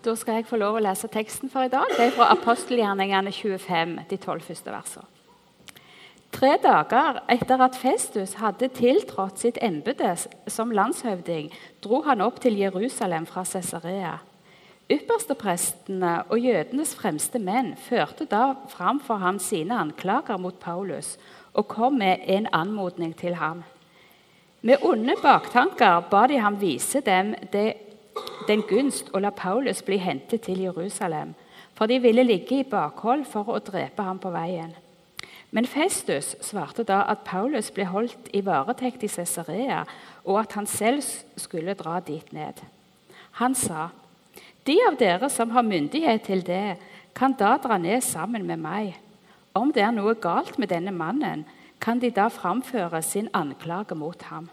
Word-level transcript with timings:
Da 0.00 0.14
skal 0.16 0.38
jeg 0.38 0.46
få 0.48 0.56
lov 0.56 0.78
å 0.78 0.80
lese 0.80 1.10
teksten 1.12 1.50
for 1.52 1.66
i 1.66 1.72
dag. 1.72 1.90
Det 1.92 2.06
er 2.06 2.14
fra 2.14 2.30
apostelgjerningene 2.32 3.32
25, 3.36 3.98
de 4.08 4.16
tolv 4.20 4.46
første 4.46 4.72
versene. 4.72 5.04
Tre 6.30 6.54
dager 6.62 7.18
etter 7.28 7.60
at 7.60 7.76
Festus 7.76 8.36
hadde 8.38 8.70
tiltrådt 8.72 9.42
sitt 9.42 9.58
embete 9.60 10.14
som 10.48 10.70
landshøvding, 10.72 11.50
dro 11.84 12.00
han 12.06 12.22
opp 12.24 12.38
til 12.40 12.56
Jerusalem 12.56 13.26
fra 13.28 13.42
Cesarea. 13.44 14.14
Yppersteprestene 14.90 16.14
og 16.30 16.38
jødenes 16.38 16.94
fremste 16.96 17.42
menn 17.42 17.74
førte 17.78 18.24
da 18.30 18.54
fram 18.72 19.02
for 19.04 19.20
ham 19.20 19.42
sine 19.42 19.76
anklager 19.82 20.40
mot 20.40 20.56
Paulus 20.62 21.16
og 21.52 21.68
kom 21.68 21.98
med 22.00 22.24
en 22.30 22.48
anmodning 22.56 23.12
til 23.18 23.36
ham. 23.36 23.66
Med 24.62 24.80
onde 24.86 25.18
baktanker 25.20 26.08
ba 26.08 26.24
de 26.30 26.40
ham 26.40 26.56
vise 26.62 27.02
dem 27.04 27.34
det 27.52 27.89
den 28.48 28.62
gunst 28.68 29.10
å 29.14 29.20
la 29.20 29.30
Paulus 29.30 29.82
bli 29.82 29.98
hentet 30.00 30.42
til 30.46 30.60
Jerusalem, 30.64 31.34
for 31.74 31.86
de 31.86 31.98
ville 32.02 32.24
ligge 32.24 32.60
i 32.60 32.68
bakhold 32.68 33.24
for 33.30 33.48
å 33.48 33.62
drepe 33.64 34.02
ham 34.02 34.18
på 34.18 34.32
veien. 34.34 34.72
Men 35.50 35.66
Festus 35.66 36.36
svarte 36.46 36.84
da 36.86 37.02
at 37.10 37.24
Paulus 37.26 37.70
ble 37.74 37.88
holdt 37.90 38.30
i 38.34 38.42
varetekt 38.46 39.02
i 39.02 39.10
Cesarea, 39.10 39.82
og 40.24 40.40
at 40.44 40.52
han 40.54 40.66
selv 40.66 41.02
skulle 41.36 41.74
dra 41.74 41.98
dit 42.00 42.32
ned. 42.32 42.62
Han 43.42 43.54
sa, 43.54 43.88
'De 44.64 44.76
av 44.88 44.96
dere 44.98 45.30
som 45.30 45.50
har 45.50 45.62
myndighet 45.62 46.22
til 46.22 46.46
det, 46.46 46.76
kan 47.14 47.32
da 47.32 47.56
dra 47.56 47.78
ned 47.78 48.00
sammen 48.00 48.46
med 48.46 48.58
meg.' 48.58 48.94
Om 49.54 49.72
det 49.72 49.82
er 49.82 49.90
noe 49.90 50.14
galt 50.14 50.58
med 50.58 50.68
denne 50.68 50.92
mannen, 50.92 51.44
kan 51.80 51.98
de 51.98 52.10
da 52.10 52.28
framføre 52.28 53.02
sin 53.02 53.28
anklage 53.34 53.94
mot 53.94 54.22
ham. 54.22 54.50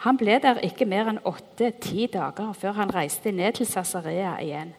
Han 0.00 0.16
ble 0.16 0.38
der 0.40 0.62
ikke 0.64 0.88
mer 0.88 1.10
enn 1.10 1.20
åtte-ti 1.28 2.06
dager 2.08 2.54
før 2.56 2.78
han 2.78 2.92
reiste 2.94 3.32
ned 3.36 3.58
til 3.58 3.68
Cesarea 3.68 4.38
igjen. 4.40 4.72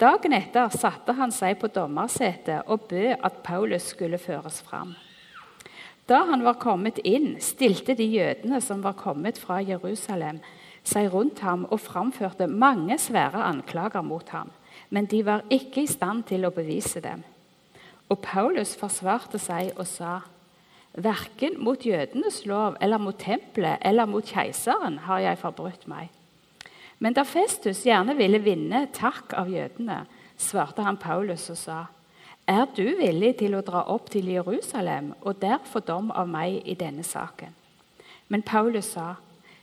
Dagen 0.00 0.32
etter 0.36 0.72
satte 0.72 1.12
han 1.16 1.32
seg 1.32 1.58
på 1.60 1.68
dommersetet 1.72 2.68
og 2.72 2.86
bød 2.88 3.18
at 3.24 3.42
Paulus 3.44 3.90
skulle 3.92 4.20
føres 4.20 4.62
fram. 4.64 4.94
Da 6.08 6.22
han 6.28 6.44
var 6.46 6.60
kommet 6.62 7.00
inn, 7.04 7.34
stilte 7.42 7.96
de 7.98 8.04
jødene 8.04 8.60
som 8.62 8.84
var 8.84 8.96
kommet 8.96 9.40
fra 9.40 9.58
Jerusalem, 9.60 10.38
seg 10.86 11.10
rundt 11.12 11.40
ham 11.42 11.64
og 11.66 11.82
framførte 11.82 12.46
mange 12.46 12.96
svære 13.02 13.42
anklager 13.42 14.04
mot 14.06 14.28
ham. 14.30 14.52
Men 14.90 15.08
de 15.10 15.24
var 15.26 15.44
ikke 15.50 15.82
i 15.82 15.90
stand 15.90 16.22
til 16.30 16.46
å 16.46 16.54
bevise 16.54 17.02
dem. 17.02 17.24
Og 18.08 18.20
Paulus 18.22 18.76
forsvarte 18.78 19.40
seg 19.42 19.72
og 19.76 19.86
sa:" 19.90 20.20
Verken 20.96 21.58
mot 21.60 21.82
jødenes 21.84 22.46
lov 22.48 22.76
eller 22.80 22.98
mot 22.98 23.18
tempelet 23.20 23.82
eller 23.84 24.08
mot 24.08 24.24
keiseren 24.24 24.98
har 25.04 25.20
jeg 25.20 25.38
forbrutt 25.38 25.84
meg. 25.90 26.08
Men 26.98 27.12
da 27.12 27.26
Festus 27.28 27.82
gjerne 27.84 28.14
ville 28.16 28.40
vinne 28.40 28.86
takk 28.96 29.34
av 29.36 29.50
jødene, 29.52 30.06
svarte 30.40 30.86
han 30.86 30.96
Paulus 30.96 31.50
og 31.52 31.58
sa.: 31.60 31.84
Er 32.48 32.64
du 32.76 32.96
villig 32.96 33.36
til 33.36 33.54
å 33.54 33.60
dra 33.60 33.84
opp 33.92 34.08
til 34.10 34.28
Jerusalem 34.32 35.12
og 35.20 35.40
der 35.40 35.58
få 35.64 35.80
dom 35.80 36.10
av 36.10 36.28
meg 36.28 36.62
i 36.64 36.74
denne 36.74 37.04
saken? 37.04 37.52
Men 38.28 38.42
Paulus 38.42 38.84
sa, 38.96 39.14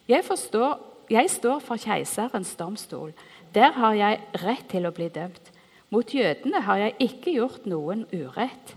jeg, 0.07 0.23
forstår, 0.23 0.77
jeg 1.09 1.29
står 1.29 1.59
for 1.59 1.77
keiserens 1.77 2.55
domstol. 2.55 3.13
Der 3.53 3.71
har 3.71 3.93
jeg 3.93 4.21
rett 4.43 4.69
til 4.69 4.85
å 4.85 4.91
bli 4.91 5.09
dømt. 5.09 5.51
Mot 5.89 6.13
jødene 6.13 6.61
har 6.61 6.77
jeg 6.77 6.95
ikke 6.99 7.33
gjort 7.35 7.65
noen 7.65 8.05
urett. 8.13 8.75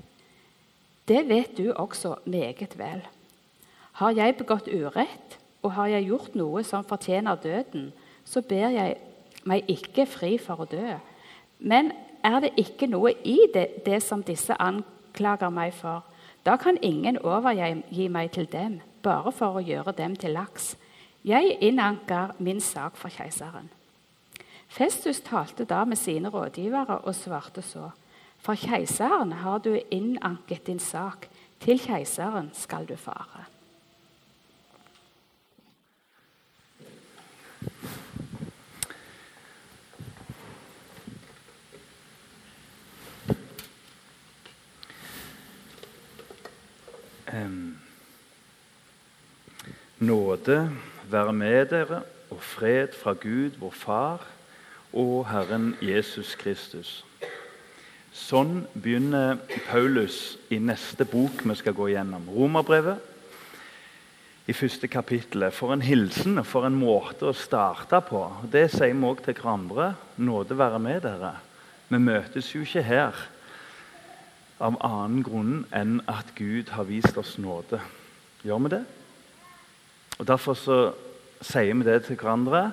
Det 1.09 1.29
vet 1.29 1.57
du 1.59 1.73
også 1.73 2.15
meget 2.25 2.79
vel. 2.79 3.03
Har 3.93 4.11
jeg 4.11 4.37
begått 4.37 4.69
urett, 4.69 5.39
og 5.63 5.73
har 5.73 5.87
jeg 5.87 6.09
gjort 6.09 6.35
noe 6.35 6.63
som 6.65 6.85
fortjener 6.85 7.39
døden, 7.43 7.93
så 8.25 8.43
ber 8.43 8.69
jeg 8.75 8.97
meg 9.47 9.71
ikke 9.71 10.07
fri 10.07 10.37
for 10.39 10.63
å 10.63 10.69
dø. 10.71 10.97
Men 11.59 11.93
er 12.27 12.41
det 12.43 12.53
ikke 12.59 12.89
noe 12.91 13.15
i 13.25 13.39
det, 13.55 13.85
det 13.87 14.03
som 14.03 14.23
disse 14.27 14.55
anklager 14.63 15.51
meg 15.51 15.75
for, 15.75 16.05
da 16.47 16.57
kan 16.57 16.79
ingen 16.83 17.19
overgi 17.19 18.09
meg 18.09 18.31
til 18.35 18.47
dem, 18.51 18.81
bare 19.03 19.33
for 19.33 19.59
å 19.59 19.65
gjøre 19.65 19.95
dem 19.99 20.15
til 20.19 20.35
laks. 20.37 20.75
Jeg 21.27 21.57
innanker 21.61 22.35
min 22.39 22.61
sak 22.61 22.99
for 22.99 23.11
keiseren. 23.11 23.71
Festus 24.69 25.21
talte 25.25 25.65
da 25.65 25.85
med 25.85 25.99
sine 25.99 26.31
rådgivere 26.31 27.01
og 27.03 27.15
svarte 27.15 27.63
så. 27.63 27.91
For 28.47 28.55
keiseren 28.55 29.33
har 29.33 29.59
du 29.59 29.73
innanket 29.91 30.67
din 30.67 30.79
sak. 30.79 31.27
Til 31.61 31.81
keiseren 31.83 32.53
skal 32.55 32.87
du 32.87 32.95
fare. 32.97 33.49
Nåde 49.99 50.71
være 51.11 51.33
med 51.33 51.67
dere 51.67 52.03
og 52.31 52.43
fred 52.43 52.95
fra 53.03 53.13
Gud, 53.13 53.59
vår 53.59 53.71
Far, 53.71 54.27
og 54.93 55.27
Herren 55.31 55.75
Jesus 55.83 56.35
Kristus. 56.35 57.05
Sånn 58.17 58.65
begynner 58.73 59.37
Paulus 59.69 60.39
i 60.49 60.57
neste 60.59 61.05
bok 61.09 61.43
vi 61.45 61.55
skal 61.59 61.75
gå 61.77 61.91
gjennom. 61.93 62.25
Romerbrevet 62.33 63.13
i 64.49 64.55
første 64.57 64.89
kapittelet. 64.89 65.55
For 65.55 65.75
en 65.75 65.85
hilsen 65.85 66.39
og 66.41 66.47
for 66.49 66.67
en 66.67 66.79
måte 66.79 67.29
å 67.29 67.37
starte 67.37 68.01
på. 68.09 68.23
Det 68.51 68.71
sier 68.73 68.95
vi 68.95 69.09
òg 69.09 69.21
til 69.25 69.37
hverandre. 69.37 69.93
Nåde 70.17 70.57
være 70.59 70.81
med 70.83 71.03
dere. 71.05 71.35
Vi 71.91 72.01
møtes 72.03 72.49
jo 72.55 72.63
ikke 72.65 72.85
her 72.87 73.21
av 74.65 74.79
annen 74.81 75.21
grunn 75.27 75.59
enn 75.77 75.99
at 76.09 76.33
Gud 76.39 76.73
har 76.73 76.89
vist 76.89 77.19
oss 77.21 77.37
nåde. 77.43 77.83
Gjør 78.47 78.63
vi 78.65 78.73
det? 78.79 78.85
Og 80.17 80.25
Derfor 80.31 80.57
så 80.57 80.79
sier 81.45 81.75
vi 81.77 81.85
det 81.85 82.07
til 82.07 82.17
hverandre 82.17 82.71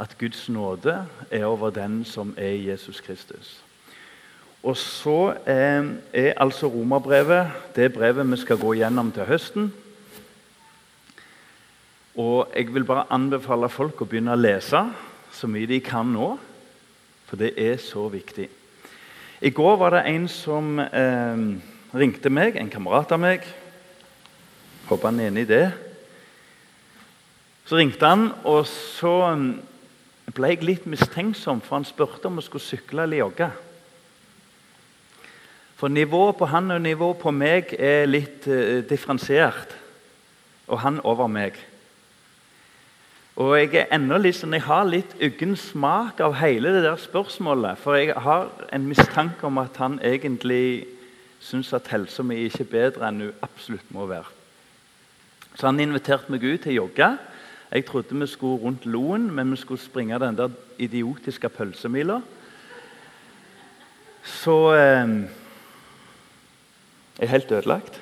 at 0.00 0.16
Guds 0.18 0.48
nåde 0.48 1.02
er 1.28 1.44
over 1.44 1.70
den 1.74 2.00
som 2.08 2.32
er 2.40 2.56
Jesus 2.56 3.02
Kristus. 3.04 3.60
Og 4.62 4.76
så 4.78 5.34
eh, 5.42 5.88
er 6.14 6.36
altså 6.38 6.68
romerbrevet 6.70 7.50
det 7.74 7.88
brevet 7.94 8.28
vi 8.30 8.38
skal 8.38 8.60
gå 8.60 8.76
gjennom 8.78 9.10
til 9.12 9.26
høsten. 9.26 9.72
Og 12.14 12.52
jeg 12.54 12.68
vil 12.74 12.86
bare 12.86 13.08
anbefale 13.10 13.70
folk 13.72 14.04
å 14.04 14.06
begynne 14.06 14.36
å 14.36 14.38
lese 14.38 14.84
så 15.32 15.48
mye 15.50 15.66
de 15.66 15.80
kan 15.82 16.06
nå. 16.14 16.36
For 17.26 17.40
det 17.40 17.54
er 17.58 17.80
så 17.82 18.06
viktig. 18.12 18.46
I 19.42 19.50
går 19.50 19.76
var 19.80 19.96
det 19.96 20.04
en 20.12 20.28
som 20.30 20.78
eh, 20.78 21.42
ringte 21.98 22.30
meg, 22.30 22.54
en 22.54 22.70
kamerat 22.70 23.10
av 23.16 23.22
meg. 23.24 23.48
Håper 24.86 25.10
han 25.10 25.18
er 25.18 25.32
enig 25.32 25.48
i 25.48 25.50
det. 25.50 25.64
Så 27.66 27.80
ringte 27.80 28.06
han, 28.06 28.28
og 28.46 28.62
så 28.68 29.16
ble 30.30 30.54
jeg 30.54 30.62
litt 30.66 30.86
mistenksom, 30.86 31.64
for 31.64 31.80
han 31.80 31.88
spurte 31.88 32.30
om 32.30 32.38
vi 32.38 32.46
skulle 32.46 32.68
sykle 32.68 33.08
eller 33.08 33.24
jogge. 33.24 33.50
For 35.82 35.90
nivået 35.90 36.36
på 36.38 36.46
han 36.46 36.70
og 36.70 36.80
nivået 36.80 37.16
på 37.18 37.32
meg 37.34 37.72
er 37.74 38.04
litt 38.06 38.44
uh, 38.46 38.84
differensiert. 38.86 39.72
Og 40.70 40.78
han 40.78 41.00
over 41.02 41.26
meg. 41.26 41.56
Og 43.34 43.56
jeg 43.58 43.72
er 43.80 43.90
enda 43.96 44.20
litt 44.22 44.38
sånn, 44.38 44.54
jeg 44.54 44.62
har 44.68 44.86
litt 44.86 45.16
uggen 45.18 45.56
smak 45.58 46.22
av 46.22 46.36
hele 46.38 46.70
det 46.76 46.84
der 46.84 47.02
spørsmålet. 47.02 47.82
For 47.82 47.98
jeg 47.98 48.14
har 48.14 48.46
en 48.70 48.86
mistanke 48.86 49.50
om 49.50 49.58
at 49.58 49.82
han 49.82 49.98
egentlig 50.06 50.86
syns 51.42 51.74
at 51.74 51.90
helsa 51.90 52.22
mi 52.22 52.44
ikke 52.44 52.62
er 52.68 52.72
bedre 52.76 53.10
enn 53.10 53.20
hun 53.26 53.42
absolutt 53.42 53.90
må 53.90 54.06
være. 54.06 54.30
Så 55.58 55.66
han 55.66 55.82
inviterte 55.82 56.30
meg 56.30 56.46
ut 56.46 56.62
til 56.62 56.76
å 56.76 56.80
jogge. 56.84 57.12
Jeg 57.74 57.90
trodde 57.90 58.22
vi 58.22 58.30
skulle 58.30 58.62
rundt 58.62 58.86
Loen, 58.86 59.32
men 59.34 59.50
vi 59.50 59.58
skulle 59.58 59.82
springe 59.82 60.22
den 60.22 60.38
der 60.38 60.54
idiotiske 60.78 61.50
pølsemila. 61.50 62.22
Så 64.22 64.60
eh, 64.78 65.16
er 67.18 67.32
helt 67.32 67.52
ødelagt. 67.52 68.00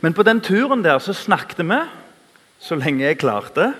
Men 0.00 0.14
på 0.14 0.22
den 0.22 0.40
turen 0.40 0.84
der 0.84 0.98
så 0.98 1.12
snakket 1.16 1.64
vi, 1.64 1.80
så 2.58 2.76
lenge 2.76 3.04
jeg 3.04 3.18
klarte, 3.18 3.72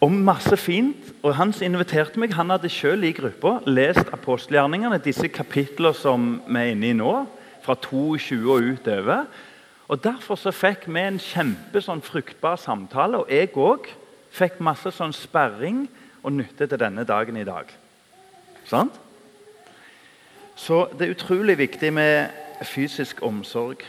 om 0.00 0.12
masse 0.12 0.56
fint. 0.56 1.12
Og 1.22 1.34
Han 1.34 1.52
som 1.52 1.64
inviterte 1.64 2.20
meg, 2.20 2.34
han 2.34 2.50
hadde 2.50 2.68
selv 2.68 3.04
i 3.04 3.12
gruppa 3.16 3.58
lest 3.66 4.12
apostelgjerningene, 4.12 5.00
disse 5.02 5.28
kapitlene 5.28 5.94
som 5.94 6.42
vi 6.46 6.60
er 6.60 6.74
inne 6.74 6.90
i 6.90 6.96
nå, 6.96 7.14
fra 7.64 7.74
22 7.74 8.52
og 8.52 8.68
utover. 8.72 9.24
Og 9.88 10.04
Derfor 10.04 10.36
så 10.36 10.52
fikk 10.54 10.86
vi 10.86 11.00
en 11.00 11.18
kjempe 11.18 11.80
sånn 11.80 12.02
fruktbar 12.04 12.60
samtale, 12.60 13.22
og 13.22 13.32
jeg 13.32 13.54
òg 13.54 13.88
fikk 14.36 14.60
masse 14.60 14.92
sånn 14.92 15.14
sperring 15.16 15.86
og 16.22 16.34
nytte 16.36 16.66
til 16.66 16.78
denne 16.78 17.06
dagen 17.06 17.36
i 17.36 17.46
dag. 17.46 17.70
Sant? 18.66 19.05
Så 20.56 20.86
det 20.98 21.06
er 21.06 21.14
utrolig 21.14 21.58
viktig 21.58 21.92
med 21.92 22.28
fysisk 22.64 23.22
omsorg. 23.22 23.84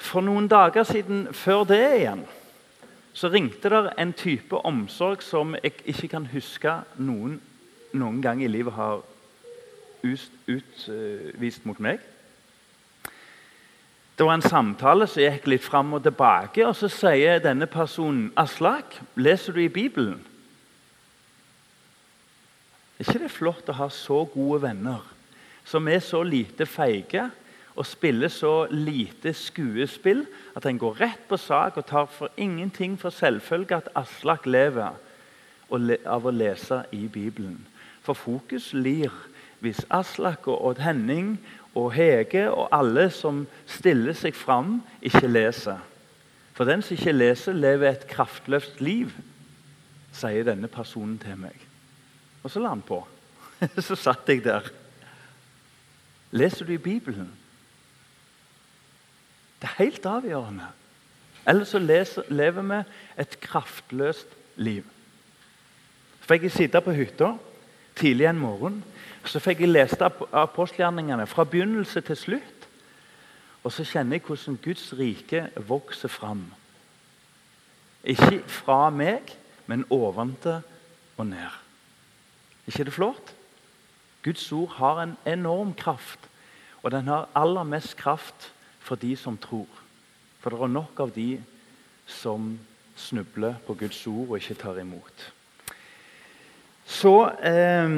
For 0.00 0.20
noen 0.20 0.48
dager 0.48 0.82
siden 0.82 1.28
før 1.32 1.64
det 1.64 1.84
igjen 2.00 2.24
så 3.14 3.28
ringte 3.28 3.70
det 3.70 3.92
en 3.98 4.12
type 4.12 4.56
omsorg 4.66 5.22
som 5.22 5.54
jeg 5.62 5.72
ikke 5.84 6.08
kan 6.08 6.26
huske 6.32 6.72
noen 6.98 7.40
noen 7.92 8.20
gang 8.22 8.42
i 8.42 8.50
livet 8.50 8.74
har 8.76 9.02
utvist 10.06 11.66
mot 11.66 11.80
meg. 11.82 11.98
Det 14.18 14.26
var 14.26 14.36
en 14.36 14.44
samtale 14.44 15.08
som 15.08 15.22
gikk 15.24 15.46
litt 15.48 15.64
fram 15.64 15.94
og 15.96 16.02
tilbake. 16.04 16.66
og 16.66 16.76
Så 16.76 16.90
sier 16.92 17.40
denne 17.40 17.66
personen 17.66 18.32
Aslak, 18.36 19.00
leser 19.16 19.56
du 19.56 19.62
i 19.64 19.72
Bibelen? 19.72 20.20
Er 23.00 23.08
ikke 23.08 23.22
det 23.22 23.32
flott 23.32 23.70
å 23.72 23.78
ha 23.78 23.86
så 23.88 24.26
gode 24.28 24.60
venner 24.66 25.04
som 25.64 25.86
er 25.88 26.02
så 26.04 26.20
lite 26.20 26.66
feige 26.68 27.30
og 27.72 27.86
spiller 27.88 28.28
så 28.28 28.66
lite 28.68 29.32
skuespill 29.32 30.26
at 30.58 30.66
en 30.68 30.80
går 30.82 30.98
rett 31.00 31.22
på 31.30 31.38
sak 31.40 31.78
og 31.80 31.86
tar 31.88 32.10
for 32.12 32.28
ingenting 32.36 32.98
for 33.00 33.14
selvfølge 33.14 33.78
at 33.78 33.88
Aslak 33.96 34.44
lever 34.44 34.98
av 35.72 36.28
å 36.28 36.34
lese 36.34 36.82
i 36.92 37.06
Bibelen? 37.08 37.56
For 38.04 38.12
fokus 38.12 38.74
lir 38.76 39.14
hvis 39.64 39.80
Aslak 39.88 40.44
og 40.52 40.60
Odd 40.68 40.84
Henning 40.84 41.38
og 41.72 41.94
Hege 41.96 42.50
og 42.50 42.68
alle 42.68 43.08
som 43.14 43.46
stiller 43.64 44.12
seg 44.18 44.36
fram, 44.36 44.82
ikke 45.00 45.28
leser. 45.30 45.80
For 46.52 46.68
den 46.68 46.84
som 46.84 46.98
ikke 46.98 47.16
leser, 47.16 47.56
lever 47.56 47.94
et 47.94 48.06
kraftløst 48.12 48.84
liv, 48.84 49.16
sier 50.12 50.44
denne 50.44 50.68
personen 50.68 51.16
til 51.22 51.40
meg. 51.40 51.69
Og 52.42 52.50
så 52.50 52.62
la 52.62 52.72
han 52.72 52.84
på. 52.84 53.02
Så 53.86 53.96
satt 53.98 54.28
jeg 54.28 54.44
der. 54.44 54.70
Leser 56.30 56.64
du 56.64 56.72
i 56.72 56.80
Bibelen? 56.80 57.28
Det 59.60 59.68
er 59.68 59.82
helt 59.82 60.06
avgjørende. 60.06 60.70
Ellers 61.48 61.68
så 61.68 61.78
leser, 61.78 62.24
lever 62.28 62.62
vi 62.62 62.78
et 63.20 63.34
kraftløst 63.40 64.32
liv. 64.56 64.84
Så 66.20 66.30
fikk 66.30 66.46
jeg 66.46 66.54
sitte 66.54 66.80
på 66.84 66.94
hytta 66.96 67.34
tidlig 67.98 68.28
en 68.30 68.40
morgen. 68.40 68.80
Så 69.24 69.40
fikk 69.42 69.60
jeg 69.64 69.72
lest 69.72 70.00
apostelgjerningene 70.00 71.26
fra 71.28 71.44
begynnelse 71.44 72.00
til 72.06 72.16
slutt. 72.16 72.68
Og 73.64 73.72
så 73.72 73.84
kjenner 73.84 74.16
jeg 74.16 74.24
hvordan 74.24 74.60
Guds 74.64 74.86
rike 74.96 75.48
vokser 75.68 76.08
fram. 76.08 76.46
Ikke 78.04 78.40
fra 78.48 78.86
meg, 78.90 79.34
men 79.68 79.84
oventil 79.92 80.62
og 81.18 81.26
ned. 81.28 81.58
Ikke 82.70 82.84
er 82.84 82.90
det 82.90 82.96
flott? 82.96 83.34
Guds 84.24 84.46
ord 84.52 84.74
har 84.76 85.02
en 85.02 85.16
enorm 85.26 85.74
kraft, 85.74 86.28
og 86.82 86.92
den 86.94 87.08
har 87.08 87.28
aller 87.36 87.66
mest 87.66 87.96
kraft 87.96 88.50
for 88.80 89.00
de 89.00 89.14
som 89.16 89.38
tror. 89.38 89.68
For 90.40 90.52
det 90.52 90.60
er 90.60 90.72
nok 90.72 91.00
av 91.02 91.12
de 91.14 91.40
som 92.08 92.52
snubler 92.96 93.58
på 93.66 93.74
Guds 93.80 94.00
ord 94.06 94.28
og 94.28 94.38
ikke 94.40 94.58
tar 94.60 94.80
imot. 94.80 95.26
Så 96.90 97.14
eh, 97.46 97.96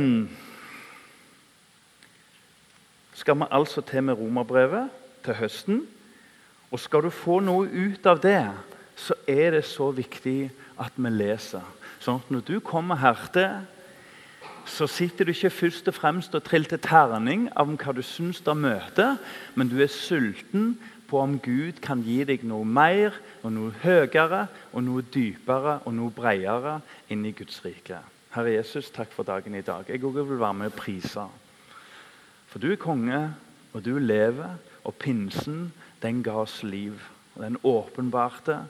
skal 3.14 3.38
vi 3.38 3.50
altså 3.50 3.80
til 3.80 4.02
med 4.02 4.18
romerbrevet 4.18 4.90
til 5.24 5.38
høsten. 5.38 5.84
Og 6.72 6.80
skal 6.80 7.04
du 7.04 7.10
få 7.10 7.40
noe 7.44 7.68
ut 7.68 8.06
av 8.08 8.20
det, 8.22 8.50
så 8.96 9.14
er 9.28 9.56
det 9.56 9.64
så 9.68 9.90
viktig 9.92 10.50
at 10.80 10.96
vi 10.96 11.12
leser. 11.12 11.64
Sånn 12.02 12.20
at 12.22 12.30
når 12.32 12.44
du 12.48 12.56
kommer 12.64 12.98
hertil, 12.98 13.62
så 14.66 14.86
sitter 14.86 15.24
du 15.24 15.32
ikke 15.32 15.50
først 15.50 15.88
og 15.88 15.94
fremst 15.94 16.34
og 16.34 16.44
triller 16.46 16.80
terning 16.82 17.48
av 17.56 17.70
hva 17.70 17.94
du 17.96 18.02
syns 18.06 18.40
du 18.44 18.52
møter, 18.54 19.18
men 19.54 19.70
du 19.70 19.78
er 19.82 19.90
sulten 19.92 20.76
på 21.10 21.20
om 21.20 21.36
Gud 21.44 21.82
kan 21.84 22.00
gi 22.04 22.22
deg 22.24 22.44
noe 22.48 22.64
mer, 22.64 23.12
og 23.44 23.52
noe 23.52 23.74
høyere, 23.82 24.46
og 24.72 24.84
noe 24.86 25.04
dypere 25.04 25.82
og 25.84 25.92
noe 25.92 26.14
bredere 26.14 26.78
inn 27.12 27.26
i 27.28 27.34
Guds 27.36 27.60
rike. 27.66 27.98
Herre 28.32 28.54
Jesus, 28.54 28.88
takk 28.88 29.12
for 29.12 29.28
dagen 29.28 29.54
i 29.58 29.64
dag. 29.64 29.84
Jeg 29.88 30.00
òg 30.00 30.22
vil 30.22 30.40
være 30.40 30.56
med 30.56 30.72
og 30.72 30.78
prise. 30.78 31.26
For 32.48 32.62
du 32.62 32.70
er 32.72 32.80
konge, 32.80 33.20
og 33.72 33.84
du 33.84 33.98
lever, 33.98 34.56
og 34.84 34.96
pinsen, 34.96 35.72
den 36.00 36.22
ga 36.24 36.38
oss 36.42 36.62
liv. 36.64 36.96
Den 37.36 37.58
åpenbarte. 37.64 38.62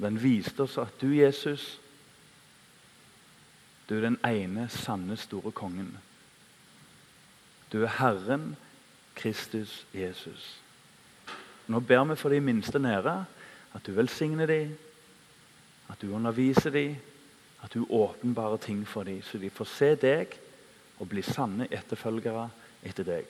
Den 0.00 0.16
viste 0.22 0.64
oss 0.64 0.78
at 0.80 0.96
du, 1.00 1.12
Jesus, 1.12 1.76
du 3.92 3.98
er 3.98 4.06
den 4.06 4.16
ene 4.24 4.70
sanne, 4.72 5.18
store 5.20 5.50
kongen. 5.52 5.90
Du 7.72 7.82
er 7.82 7.90
Herren 7.98 8.54
Kristus 9.14 9.82
Jesus. 9.92 10.62
Nå 11.68 11.80
ber 11.84 12.04
vi 12.08 12.16
for 12.16 12.32
de 12.32 12.40
minste 12.40 12.80
nære 12.80 13.24
at 13.76 13.84
du 13.86 13.92
velsigner 13.92 14.48
dem, 14.48 14.70
at 15.92 16.00
du 16.00 16.14
underviser 16.14 16.70
dem, 16.72 16.96
at 17.62 17.74
du 17.74 17.84
åpenbarer 17.90 18.56
ting 18.56 18.88
for 18.88 19.04
dem, 19.04 19.20
så 19.22 19.38
de 19.38 19.50
får 19.50 19.68
se 19.68 19.90
deg 19.94 20.38
og 20.98 21.10
bli 21.12 21.22
sanne 21.22 21.68
etterfølgere 21.68 22.46
etter 22.82 23.04
deg. 23.04 23.26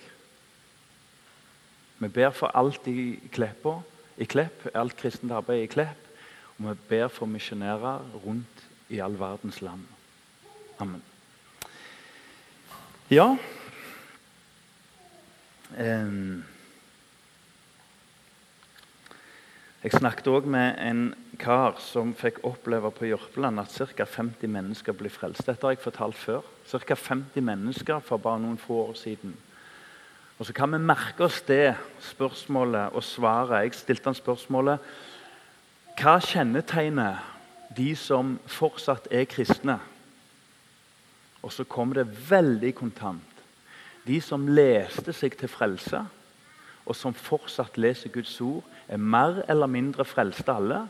Vi 1.99 2.09
ber 2.09 2.31
for 2.31 2.55
alt 2.55 2.87
i 2.87 3.19
Kleppa, 3.35 3.81
i 4.17 4.31
Klepp, 4.31 4.69
alt 4.75 4.95
kristent 4.97 5.35
arbeid 5.35 5.65
i 5.65 5.73
Klepp. 5.75 6.07
Og 6.59 6.71
vi 6.71 6.77
ber 6.89 7.11
for 7.11 7.27
misjonærer 7.27 8.07
rundt 8.23 8.65
i 8.89 9.03
all 9.03 9.19
verdens 9.19 9.59
land. 9.63 9.83
Amen. 10.83 11.03
Ja 13.11 13.37
Jeg 19.83 19.93
snakket 19.95 20.29
òg 20.31 20.47
med 20.51 20.75
en 20.83 21.05
kar 21.39 21.79
som 21.83 22.13
fikk 22.19 22.41
oppleve 22.47 22.91
på 22.95 23.07
Jørpeland 23.09 23.63
at 23.63 23.71
ca. 23.75 24.05
50 24.07 24.51
mennesker 24.51 24.95
blir 24.95 25.11
frelst. 25.11 25.47
Dette 25.47 25.67
har 25.67 25.77
jeg 25.77 25.85
fortalt 25.85 26.19
før. 26.19 26.43
Ca. 26.67 26.95
50 26.99 27.47
mennesker 27.47 28.03
for 28.03 28.23
bare 28.23 28.43
noen 28.43 28.59
få 28.59 28.83
år 28.89 28.99
siden. 28.99 29.37
Og 30.39 30.47
Så 30.47 30.53
kan 30.53 30.73
vi 30.73 30.79
merke 30.83 31.25
oss 31.25 31.43
det 31.47 31.77
spørsmålet 32.01 32.91
og 32.93 33.05
svaret. 33.05 33.63
Jeg 33.63 33.75
stilte 33.75 34.11
han 34.11 34.19
spørsmålet 34.19 34.79
Hva 35.99 36.19
kjennetegner 36.19 37.23
de 37.77 37.95
som 37.97 38.39
fortsatt 38.47 39.07
er 39.11 39.25
kristne? 39.31 39.79
Og 41.43 41.53
så 41.53 41.65
kom 41.65 41.93
det 41.95 42.31
veldig 42.31 42.75
kontant. 42.75 43.45
De 44.07 44.21
som 44.21 44.49
leste 44.49 45.15
seg 45.15 45.37
til 45.39 45.51
frelse, 45.51 46.05
og 46.87 46.97
som 46.99 47.15
fortsatt 47.15 47.79
leser 47.79 48.11
Guds 48.11 48.41
ord, 48.43 48.65
er 48.89 48.99
mer 48.99 49.43
eller 49.51 49.71
mindre 49.71 50.05
frelste 50.05 50.55
alle. 50.55 50.81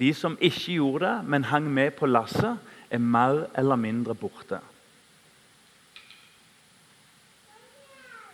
De 0.00 0.12
som 0.14 0.36
ikke 0.40 0.76
gjorde 0.76 1.06
det, 1.06 1.14
men 1.24 1.44
hang 1.44 1.70
med 1.72 1.90
på 1.96 2.06
lasset, 2.06 2.58
er 2.90 2.98
mer 2.98 3.46
eller 3.56 3.76
mindre 3.76 4.14
borte. 4.14 4.60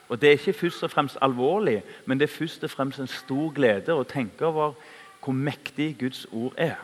Og 0.08 0.20
Det 0.20 0.26
er 0.26 0.32
ikke 0.38 0.52
først 0.52 0.82
og 0.82 0.90
fremst 0.90 1.18
alvorlig, 1.22 1.82
men 2.06 2.20
det 2.20 2.30
er 2.30 2.36
først 2.36 2.64
og 2.64 2.70
fremst 2.70 2.98
en 2.98 3.10
stor 3.10 3.50
glede 3.54 3.94
å 3.94 4.06
tenke 4.06 4.46
over 4.46 4.72
hvor 5.24 5.34
mektig 5.34 5.96
Guds 5.98 6.26
ord 6.32 6.54
er. 6.56 6.76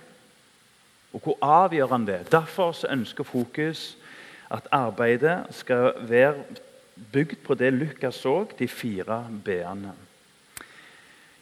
Og 1.12 1.20
hvor 1.20 1.38
avgjørende 1.40 2.06
det 2.06 2.14
er. 2.14 2.24
Derfor 2.24 2.74
ønsker 2.90 3.24
Fokus 3.24 3.98
at 4.52 4.68
arbeidet 4.70 5.46
skal 5.50 5.92
være 6.08 6.34
bygd 7.12 7.36
på 7.44 7.54
det 7.54 7.72
Lukas 7.72 8.14
så, 8.14 8.46
de 8.58 8.68
fire 8.68 9.26
b-ene. 9.44 9.92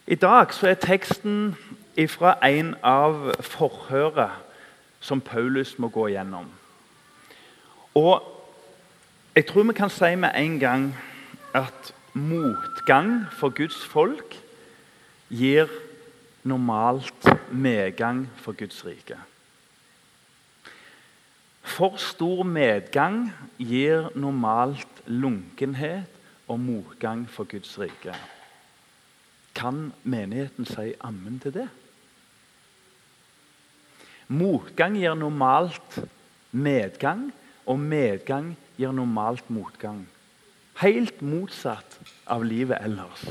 I 0.06 0.14
dag 0.14 0.54
så 0.54 0.68
er 0.68 0.74
teksten 0.74 1.56
fra 2.08 2.34
en 2.46 2.74
av 2.82 3.32
forhøret 3.40 4.38
som 5.00 5.20
Paulus 5.20 5.78
må 5.78 5.88
gå 5.88 6.08
gjennom. 6.14 6.48
Og 7.94 8.22
jeg 9.34 9.46
tror 9.46 9.68
vi 9.68 9.76
kan 9.76 9.90
si 9.90 10.14
med 10.14 10.30
en 10.34 10.58
gang 10.58 10.86
at 11.54 11.94
motgang 12.14 13.26
for 13.32 13.54
Guds 13.54 13.84
folk 13.86 14.36
gir 15.28 15.70
normalt 16.42 17.28
medgang 17.50 18.28
for 18.36 18.52
Guds 18.52 18.86
rike. 18.86 19.18
For 21.70 21.96
stor 22.02 22.42
medgang 22.42 23.30
gir 23.58 24.10
normalt 24.18 25.02
lunkenhet 25.06 26.08
og 26.50 26.58
motgang 26.60 27.28
for 27.30 27.46
Guds 27.46 27.76
rike. 27.78 28.14
Kan 29.54 29.92
menigheten 30.02 30.66
si 30.66 30.92
ammen 31.00 31.38
til 31.42 31.54
det? 31.54 31.68
Motgang 34.30 34.96
gir 34.98 35.14
normalt 35.14 36.00
medgang, 36.50 37.30
og 37.66 37.78
medgang 37.78 38.56
gir 38.78 38.92
normalt 38.92 39.50
motgang. 39.50 40.02
Helt 40.80 41.22
motsatt 41.22 42.00
av 42.26 42.42
livet 42.42 42.78
ellers. 42.82 43.24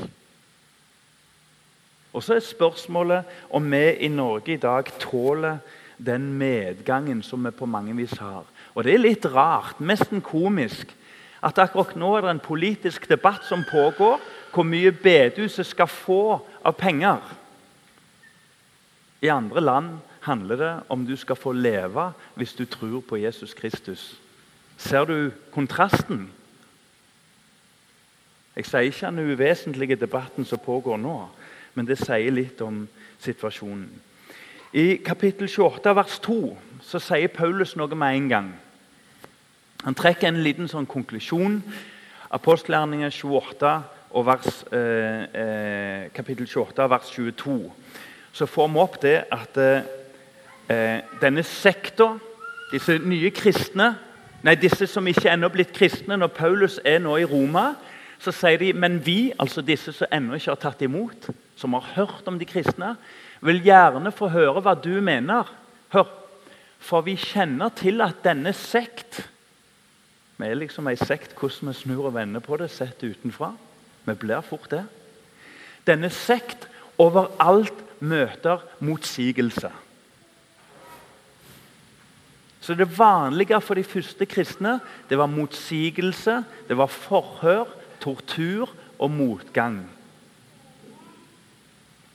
Og 2.12 2.22
Så 2.22 2.34
er 2.34 2.44
spørsmålet 2.44 3.24
om 3.50 3.70
vi 3.72 3.84
i 4.00 4.08
Norge 4.08 4.54
i 4.54 4.60
dag 4.60 4.84
tåler 4.98 5.58
den 6.06 6.32
medgangen 6.38 7.22
som 7.22 7.44
vi 7.44 7.50
på 7.50 7.66
mange 7.66 7.96
vis 7.96 8.16
har. 8.18 8.44
Og 8.74 8.84
Det 8.84 8.94
er 8.94 9.02
litt 9.02 9.26
rart, 9.26 9.80
nesten 9.80 10.20
komisk, 10.20 10.96
at 11.42 11.58
akkurat 11.58 11.96
nå 11.96 12.16
er 12.16 12.20
det 12.20 12.30
en 12.30 12.42
politisk 12.44 13.08
debatt 13.08 13.44
som 13.48 13.64
pågår 13.64 14.20
hvor 14.52 14.66
mye 14.66 14.92
bedehuset 14.92 15.66
skal 15.66 15.88
få 15.88 16.40
av 16.64 16.76
penger. 16.76 17.20
I 19.22 19.28
andre 19.28 19.60
land 19.60 19.98
handler 20.20 20.56
det 20.56 20.74
om 20.88 21.06
du 21.06 21.16
skal 21.16 21.36
få 21.36 21.52
leve 21.52 22.10
hvis 22.34 22.52
du 22.52 22.64
tror 22.64 23.00
på 23.00 23.16
Jesus 23.16 23.54
Kristus. 23.54 24.20
Ser 24.76 25.04
du 25.04 25.30
kontrasten? 25.52 26.30
Jeg 28.56 28.66
sier 28.66 28.88
ikke 28.88 29.06
den 29.06 29.32
uvesentlige 29.32 29.96
debatten 29.96 30.44
som 30.44 30.58
pågår 30.58 30.96
nå, 30.96 31.28
men 31.74 31.86
det 31.86 31.98
sier 32.00 32.32
litt 32.32 32.60
om 32.60 32.82
situasjonen. 33.20 33.88
I 34.72 35.00
kapittel 35.04 35.48
28, 35.48 35.94
vers 35.96 36.18
2, 36.22 36.58
så 36.86 36.98
sier 37.02 37.32
Paulus 37.34 37.72
noe 37.74 37.96
med 37.98 38.14
en 38.14 38.28
gang. 38.30 38.50
Han 39.82 39.96
trekker 39.98 40.28
en 40.28 40.44
liten 40.44 40.68
sånn 40.70 40.86
konklusjon. 40.86 41.56
Apostelgjerningen 42.30 43.10
28 43.10 43.72
og 44.14 44.26
vers, 44.28 44.60
eh, 44.70 45.24
eh, 45.34 46.04
kapittel 46.14 46.46
28, 46.46 46.86
vers 46.90 47.10
22. 47.10 47.72
Så 48.32 48.46
får 48.46 48.68
vi 48.68 48.78
opp 48.78 49.00
det 49.02 49.24
at 49.32 49.58
eh, 49.58 51.02
denne 51.20 51.42
sekta, 51.42 52.12
disse 52.70 52.98
nye 52.98 53.30
kristne 53.30 53.96
Nei, 54.40 54.54
disse 54.56 54.86
som 54.88 55.04
ikke 55.04 55.28
er 55.28 55.48
blitt 55.52 55.72
kristne, 55.76 56.16
når 56.16 56.30
Paulus 56.32 56.78
er 56.84 56.98
nå 56.98 57.18
i 57.20 57.26
Roma, 57.28 57.74
så 58.18 58.32
sier 58.32 58.56
de 58.56 58.72
men 58.72 58.96
vi, 59.04 59.34
altså 59.38 59.60
disse 59.60 59.92
som 59.92 60.08
ennå 60.10 60.38
ikke 60.38 60.54
har 60.54 60.60
tatt 60.62 60.80
imot, 60.80 61.28
som 61.60 61.76
har 61.76 61.92
hørt 61.94 62.28
om 62.28 62.38
de 62.40 62.48
kristne, 62.48 62.94
vil 63.44 63.60
gjerne 63.64 64.12
få 64.12 64.30
høre 64.32 64.62
hva 64.64 64.74
du 64.76 64.94
mener. 65.04 65.48
Hør, 65.92 66.08
for 66.80 67.04
vi 67.04 67.18
kjenner 67.20 67.72
til 67.76 68.00
at 68.04 68.24
denne 68.24 68.54
sekt 68.56 69.26
Vi 70.40 70.48
er 70.48 70.56
liksom 70.56 70.86
ei 70.88 70.96
sekt 70.96 71.34
hvordan 71.36 71.68
vi 71.68 71.74
snur 71.76 72.06
og 72.08 72.14
vender 72.14 72.40
på 72.40 72.56
det 72.56 72.70
sett 72.72 73.02
utenfra. 73.04 73.50
Vi 74.06 74.14
blir 74.16 74.40
fort 74.40 74.70
det. 74.72 74.86
Denne 75.84 76.08
sekt 76.08 76.64
overalt 76.96 77.76
møter 78.00 78.64
motsigelse. 78.80 79.68
Så 82.60 82.74
Det 82.74 82.88
vanlige 82.98 83.60
for 83.60 83.74
de 83.74 83.84
første 83.84 84.24
kristne 84.26 84.78
det 85.08 85.18
var 85.18 85.26
motsigelse, 85.26 86.44
det 86.68 86.76
var 86.76 86.86
forhør, 86.86 87.68
tortur 88.00 88.72
og 88.98 89.10
motgang. 89.10 89.84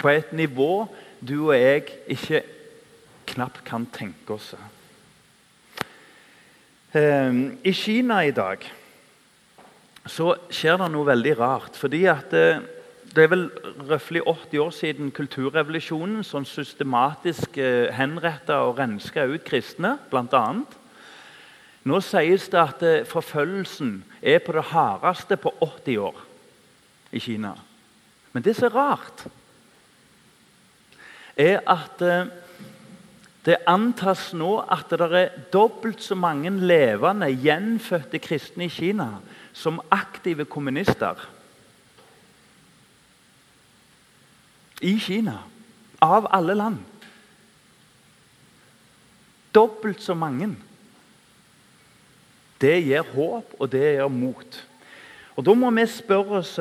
På 0.05 0.12
et 0.13 0.33
nivå 0.38 0.85
du 1.17 1.47
og 1.47 1.55
jeg 1.57 1.88
ikke 2.13 2.43
knapt 3.25 3.63
kan 3.65 3.88
tenke 3.89 4.35
oss. 4.35 4.51
Ehm, 6.93 7.57
I 7.65 7.71
Kina 7.74 8.19
i 8.21 8.33
dag 8.35 8.67
så 10.05 10.27
skjer 10.53 10.77
det 10.77 10.91
noe 10.93 11.07
veldig 11.07 11.31
rart. 11.39 11.74
fordi 11.75 12.03
at 12.05 12.29
det, 12.29 12.62
det 13.15 13.24
er 13.24 13.31
vel 13.31 13.50
røftlig 13.89 14.21
80 14.21 14.59
år 14.62 14.69
siden 14.69 15.09
kulturrevolusjonen 15.12 16.24
som 16.24 16.45
systematisk 16.45 17.57
eh, 17.57 17.89
henretta 17.89 18.59
og 18.62 18.77
renska 18.77 19.25
ut 19.25 19.43
kristne, 19.43 19.97
bl.a. 20.12 20.43
Nå 21.83 22.01
sies 22.01 22.45
det 22.53 22.62
at 22.62 22.85
eh, 22.85 23.07
forfølgelsen 23.09 24.03
er 24.21 24.38
på 24.45 24.53
det 24.53 24.67
hardeste 24.69 25.38
på 25.38 25.50
80 25.62 25.97
år 25.97 26.21
i 27.12 27.19
Kina. 27.19 27.55
Men 28.33 28.43
det 28.43 28.53
er 28.53 28.59
så 28.59 28.69
rart, 28.69 29.25
er 31.35 31.61
at 31.67 32.01
eh, 32.01 32.31
det 33.45 33.59
antas 33.69 34.31
nå 34.33 34.57
at 34.73 34.89
det 34.89 35.05
er 35.05 35.35
dobbelt 35.53 36.01
så 36.01 36.15
mange 36.17 36.49
levende, 36.49 37.29
gjenfødte 37.29 38.19
kristne 38.19 38.65
i 38.65 38.73
Kina 38.73 39.09
som 39.53 39.79
aktive 39.93 40.47
kommunister. 40.49 41.19
I 44.81 44.97
Kina. 44.99 45.37
Av 46.01 46.27
alle 46.33 46.55
land. 46.55 46.81
Dobbelt 49.55 50.01
så 50.03 50.13
mange. 50.13 50.49
Det 52.59 52.75
gir 52.83 53.05
håp, 53.13 53.55
og 53.59 53.71
det 53.71 53.85
gir 53.95 54.11
mot. 54.11 54.59
Og 55.35 55.45
Da 55.45 55.53
må 55.53 55.71
vi 55.71 55.85
spørre 55.87 56.41
oss 56.41 56.59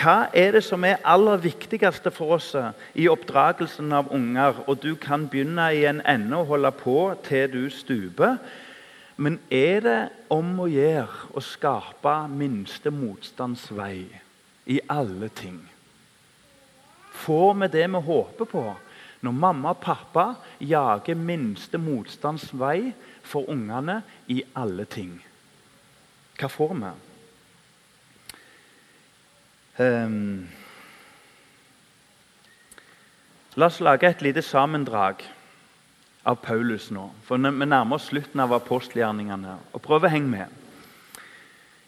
hva 0.00 0.30
er 0.32 0.54
det 0.54 0.62
som 0.64 0.84
er 0.88 1.02
aller 1.04 1.40
viktigste 1.42 2.08
for 2.14 2.38
oss 2.38 2.54
i 2.96 3.04
oppdragelsen 3.10 3.92
av 3.92 4.08
unger? 4.14 4.62
Og 4.66 4.80
Du 4.82 4.94
kan 4.96 5.28
begynne 5.28 5.66
i 5.76 5.84
en 5.84 6.00
ende 6.08 6.36
og 6.36 6.46
holde 6.46 6.70
på 6.72 7.14
til 7.24 7.52
du 7.52 7.70
stuper. 7.70 8.38
Men 9.16 9.38
er 9.50 9.80
det 9.84 9.98
om 10.32 10.54
å 10.60 10.68
gjøre 10.70 11.34
å 11.36 11.42
skape 11.44 12.14
minste 12.32 12.90
motstands 12.90 13.66
vei 13.76 14.06
i 14.64 14.80
alle 14.88 15.28
ting? 15.28 15.60
Får 17.20 17.54
vi 17.60 17.68
det 17.68 17.84
vi 17.90 18.00
håper 18.00 18.48
på 18.48 18.64
når 19.20 19.36
mamma 19.36 19.74
og 19.74 19.82
pappa 19.84 20.26
jager 20.64 21.14
minste 21.14 21.76
motstands 21.76 22.48
vei 22.56 22.94
for 23.22 23.52
ungene 23.52 24.00
i 24.32 24.40
alle 24.56 24.88
ting? 24.88 25.18
Hva 26.40 26.48
får 26.48 26.76
vi? 26.80 26.96
Um, 29.80 30.48
la 33.54 33.66
oss 33.66 33.80
lage 33.80 34.04
et 34.04 34.22
lite 34.22 34.42
sammendrag 34.42 35.22
av 36.24 36.36
Paulus 36.42 36.90
nå. 36.90 37.06
For 37.24 37.40
Vi 37.40 37.66
nærmer 37.66 37.96
oss 37.96 38.10
slutten 38.10 38.40
av 38.40 38.52
apostelgjerningene. 38.52 39.56
og 39.72 39.82
Prøv 39.82 40.04
å 40.04 40.10
henge 40.12 40.28
med. 40.28 40.46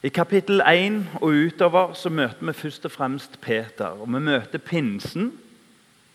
I 0.03 0.09
kapittel 0.09 0.63
1 0.65 1.21
og 1.21 1.37
utover 1.37 1.93
så 1.93 2.09
møter 2.09 2.47
vi 2.47 2.53
først 2.53 2.89
og 2.89 2.93
fremst 2.93 3.41
Peter. 3.41 3.93
og 4.01 4.09
Vi 4.09 4.25
møter 4.25 4.59
pinsen 4.59 5.33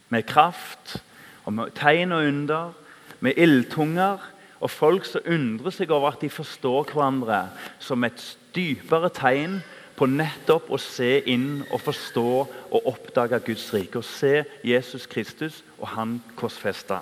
med 0.09 0.25
kraft, 0.25 1.03
og 1.45 1.53
med 1.53 1.75
tegn 1.75 2.11
og 2.11 2.25
under, 2.25 2.73
med 3.19 3.37
ildtunger 3.37 4.17
og 4.59 4.71
folk 4.71 5.05
som 5.05 5.21
undrer 5.25 5.71
seg 5.71 5.91
over 5.91 6.11
at 6.11 6.21
de 6.21 6.29
forstår 6.29 6.89
hverandre 6.89 7.49
som 7.79 8.03
et 8.03 8.37
dypere 8.55 9.09
tegn 9.13 9.61
på 9.97 10.05
nettopp 10.05 10.69
å 10.69 10.77
se 10.81 11.23
inn 11.25 11.63
og 11.71 11.81
forstå 11.81 12.31
og 12.45 12.89
oppdage 12.91 13.39
Guds 13.47 13.65
rike. 13.73 13.97
Og 13.97 14.05
se 14.05 14.43
Jesus 14.65 15.07
Kristus 15.09 15.63
og 15.79 15.87
Han 15.95 16.19
korsfesta. 16.37 17.01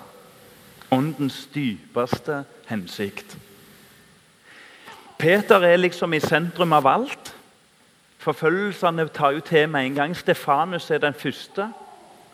Åndens 0.90 1.44
dypeste 1.54 2.44
hensikt. 2.70 3.36
Peter 5.18 5.64
er 5.64 5.80
liksom 5.80 6.14
i 6.14 6.20
sentrum 6.20 6.72
av 6.76 6.86
alt. 6.88 7.32
Forfølgelsene 8.22 9.08
tar 9.14 9.36
jo 9.36 9.44
til 9.44 9.68
med 9.68 9.86
en 9.86 9.94
gang. 10.00 10.16
Stefanus 10.16 10.90
er 10.90 10.98
den 10.98 11.14
første. 11.14 11.68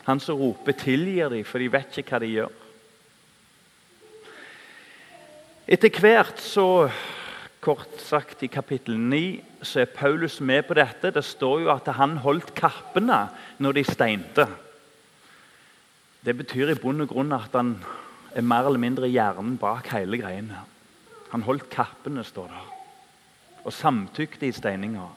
Han 0.03 0.19
som 0.19 0.35
roper 0.39 0.71
'tilgir 0.71 1.29
dem', 1.29 1.45
for 1.45 1.57
de 1.57 1.71
vet 1.71 1.97
ikke 1.97 2.09
hva 2.09 2.19
de 2.19 2.25
gjør. 2.25 2.51
Etter 5.67 5.89
hvert 5.89 6.41
så 6.41 6.89
Kort 7.63 8.01
sagt 8.03 8.41
i 8.43 8.49
kapittel 8.51 8.97
9 8.99 9.39
så 9.63 9.85
er 9.85 9.93
Paulus 9.95 10.41
med 10.43 10.65
på 10.67 10.75
dette. 10.75 11.13
Det 11.15 11.23
står 11.23 11.61
jo 11.63 11.69
at 11.71 11.87
han 11.95 12.17
holdt 12.19 12.51
kappene 12.57 13.21
når 13.63 13.77
de 13.77 13.83
steinte. 13.87 14.47
Det 16.23 16.35
betyr 16.35 16.73
i 16.73 16.75
bunn 16.79 17.05
og 17.05 17.13
grunn 17.13 17.31
at 17.35 17.55
han 17.55 17.77
er 18.35 18.43
mer 18.43 18.67
eller 18.67 18.83
mindre 18.83 19.07
hjernen 19.07 19.55
bak 19.61 19.87
hele 19.95 20.19
greiene. 20.19 20.59
Han 21.31 21.47
holdt 21.47 21.69
kappene, 21.71 22.23
står 22.27 22.51
det, 22.51 22.65
og 23.63 23.73
samtykte 23.73 24.49
i 24.49 24.53
steininga. 24.55 25.07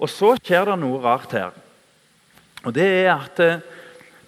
Og 0.00 0.08
så 0.08 0.32
skjer 0.40 0.70
det 0.70 0.80
noe 0.80 1.04
rart 1.04 1.36
her. 1.36 1.52
Og 2.64 2.72
Det 2.72 2.88
er 3.04 3.12
at 3.12 3.40
eh, 3.44 3.60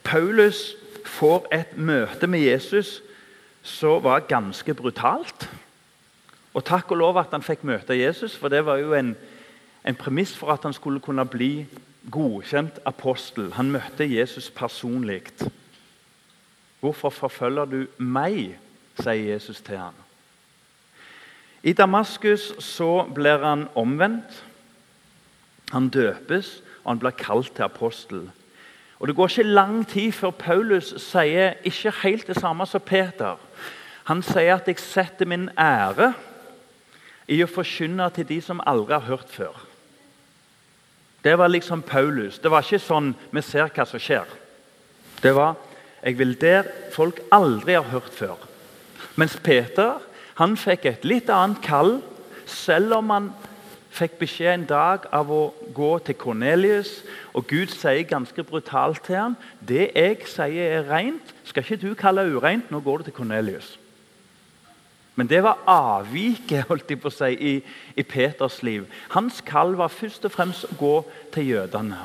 Paulus 0.05 0.75
får 1.09 1.49
et 1.53 1.77
møte 1.77 2.29
med 2.29 2.45
Jesus 2.45 2.99
som 3.65 4.03
var 4.05 4.29
ganske 4.29 4.75
brutalt. 4.75 5.49
Og 6.55 6.65
takk 6.65 6.91
og 6.95 7.01
lov 7.01 7.19
at 7.19 7.33
han 7.35 7.43
fikk 7.43 7.65
møte 7.67 7.97
Jesus, 7.99 8.37
for 8.39 8.49
det 8.49 8.63
var 8.67 8.79
jo 8.79 8.95
en, 8.95 9.17
en 9.85 9.99
premiss 9.99 10.37
for 10.39 10.55
at 10.55 10.63
han 10.63 10.73
skulle 10.73 11.03
kunne 11.03 11.27
bli 11.27 11.67
godkjent 12.11 12.79
apostel. 12.87 13.53
Han 13.59 13.73
møtte 13.75 14.07
Jesus 14.07 14.51
personlig. 14.51 15.23
Hvorfor 16.81 17.11
forfølger 17.11 17.65
du 17.65 17.81
meg? 17.99 18.59
sier 18.95 19.33
Jesus 19.33 19.59
til 19.61 19.79
ham. 19.79 19.95
I 21.65 21.73
Damaskus 21.73 22.53
så 22.63 23.07
blir 23.15 23.43
han 23.43 23.69
omvendt. 23.75 24.45
Han 25.73 25.89
døpes, 25.89 26.63
og 26.85 26.93
han 26.93 27.01
blir 27.03 27.17
kalt 27.19 27.55
til 27.57 27.67
apostel. 27.67 28.31
Og 28.99 29.09
Det 29.09 29.17
går 29.17 29.29
ikke 29.29 29.43
lang 29.43 29.87
tid 29.89 30.13
før 30.13 30.31
Paulus 30.31 30.95
sier 31.03 31.57
ikke 31.65 31.93
helt 32.03 32.27
det 32.27 32.37
samme 32.37 32.67
som 32.67 32.81
Peter. 32.81 33.37
Han 34.05 34.23
sier 34.23 34.55
at 34.55 34.69
'jeg 34.69 34.79
setter 34.79 35.27
min 35.27 35.51
ære 35.59 36.15
i 37.29 37.43
å 37.43 37.51
forkynne 37.51 38.11
til 38.15 38.27
de 38.29 38.41
som 38.41 38.61
aldri 38.67 38.95
har 38.95 39.09
hørt 39.09 39.29
før'. 39.29 39.67
Det 41.25 41.39
var 41.39 41.49
liksom 41.49 41.83
Paulus. 41.83 42.39
Det 42.39 42.51
var 42.51 42.63
ikke 42.63 42.79
sånn 42.79 43.15
'vi 43.33 43.43
ser 43.43 43.69
hva 43.69 43.85
som 43.87 44.01
skjer'. 44.01 44.37
Det 45.23 45.35
var 45.35 45.57
'jeg 46.03 46.19
vil 46.19 46.41
der 46.41 46.65
folk 46.93 47.21
aldri 47.33 47.73
har 47.73 47.83
hørt 47.83 48.13
før'. 48.13 48.49
Mens 49.17 49.37
Peter 49.37 50.01
han 50.35 50.57
fikk 50.57 50.87
et 50.87 51.05
litt 51.05 51.31
annet 51.31 51.63
kall, 51.63 52.03
selv 52.47 52.93
om 52.93 53.11
han 53.11 53.33
fikk 53.95 54.19
beskjed 54.19 54.55
en 54.55 54.67
dag 54.67 55.07
av 55.13 55.31
å 55.31 55.55
gå 55.75 55.99
til 56.05 56.15
Kornelius, 56.15 57.05
og 57.33 57.47
Gud 57.47 57.71
sier 57.71 58.03
ganske 58.03 58.43
brutalt 58.43 59.05
til 59.07 59.17
ham 59.17 59.37
det 59.61 59.93
jeg 59.95 60.27
sier 60.27 60.81
er 60.81 60.91
rent, 60.91 61.35
skal 61.45 61.63
ikke 61.63 61.81
du 61.89 61.95
kalle 61.95 62.27
ureint. 62.27 62.71
Nå 62.71 62.81
går 62.81 62.99
du 62.99 63.05
til 63.05 63.13
Kornelius. 63.13 63.79
Men 65.15 65.31
det 65.31 65.43
var 65.45 65.63
avviket 65.71 66.67
holdt 66.69 66.91
jeg 66.91 67.01
på 67.01 67.11
å 67.11 67.15
si, 67.15 67.31
i, 67.39 67.55
i 67.95 68.03
Peters 68.03 68.63
liv. 68.67 68.89
Hans 69.15 69.39
kall 69.47 69.77
var 69.79 69.93
først 69.95 70.27
og 70.27 70.35
fremst 70.35 70.67
å 70.67 70.79
gå 70.81 70.95
til 71.35 71.53
jødene. 71.55 72.01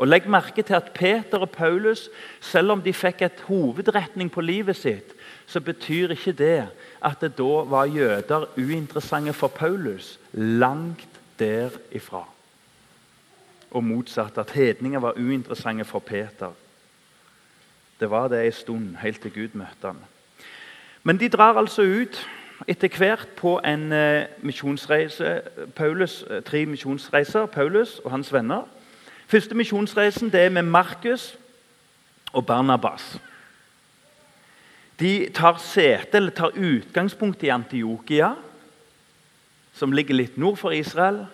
Og 0.00 0.08
Legg 0.08 0.26
merke 0.32 0.64
til 0.64 0.78
at 0.78 0.94
Peter 0.96 1.42
og 1.44 1.50
Paulus, 1.52 2.08
selv 2.40 2.72
om 2.72 2.82
de 2.82 2.92
fikk 2.96 3.22
et 3.26 3.42
hovedretning 3.46 4.30
på 4.32 4.40
livet 4.40 4.78
sitt, 4.78 5.12
så 5.46 5.60
betyr 5.60 6.14
ikke 6.14 6.32
det 6.32 6.70
at 7.04 7.20
det 7.20 7.34
da 7.38 7.62
var 7.68 7.90
jøder 7.90 8.48
uinteressante 8.56 9.34
for 9.36 9.52
Paulus. 9.52 10.14
Langt 10.32 11.20
derifra. 11.38 12.24
Og 13.70 13.84
motsatt, 13.84 14.38
at 14.38 14.54
hedninger 14.56 15.04
var 15.04 15.20
uinteressante 15.20 15.84
for 15.84 16.00
Peter. 16.00 16.56
Det 18.00 18.08
var 18.10 18.32
det 18.32 18.40
en 18.46 18.56
stund, 18.56 18.96
helt 19.02 19.20
til 19.20 19.36
Gud 19.36 19.60
møtte 19.60 19.92
ham. 19.92 20.00
Men 21.02 21.20
de 21.20 21.28
drar 21.28 21.56
altså 21.56 21.82
ut 21.82 22.28
etter 22.68 22.88
hvert 22.96 23.28
på 23.36 23.56
en 23.64 23.92
eh, 23.92 24.26
misjonsreise. 24.42 25.40
Paulus, 25.76 26.24
eh, 26.30 26.42
tre 26.42 26.66
misjonsreiser, 26.66 27.46
Paulus 27.46 27.98
og 28.04 28.10
hans 28.10 28.32
venner. 28.32 28.66
Første 29.26 29.54
misjonsreisen 29.54 30.32
det 30.32 30.40
er 30.40 30.52
med 30.52 30.62
Markus 30.62 31.38
og 32.32 32.46
Barnabas. 32.46 33.18
De 35.00 35.30
tar 35.34 35.56
sete, 35.58 36.16
eller 36.16 36.30
tar 36.30 36.52
utgangspunkt 36.56 37.42
i 37.42 37.48
Antiokia, 37.48 38.34
som 39.72 39.92
ligger 39.92 40.14
litt 40.14 40.36
nord 40.38 40.58
for 40.60 40.70
Israel. 40.76 41.24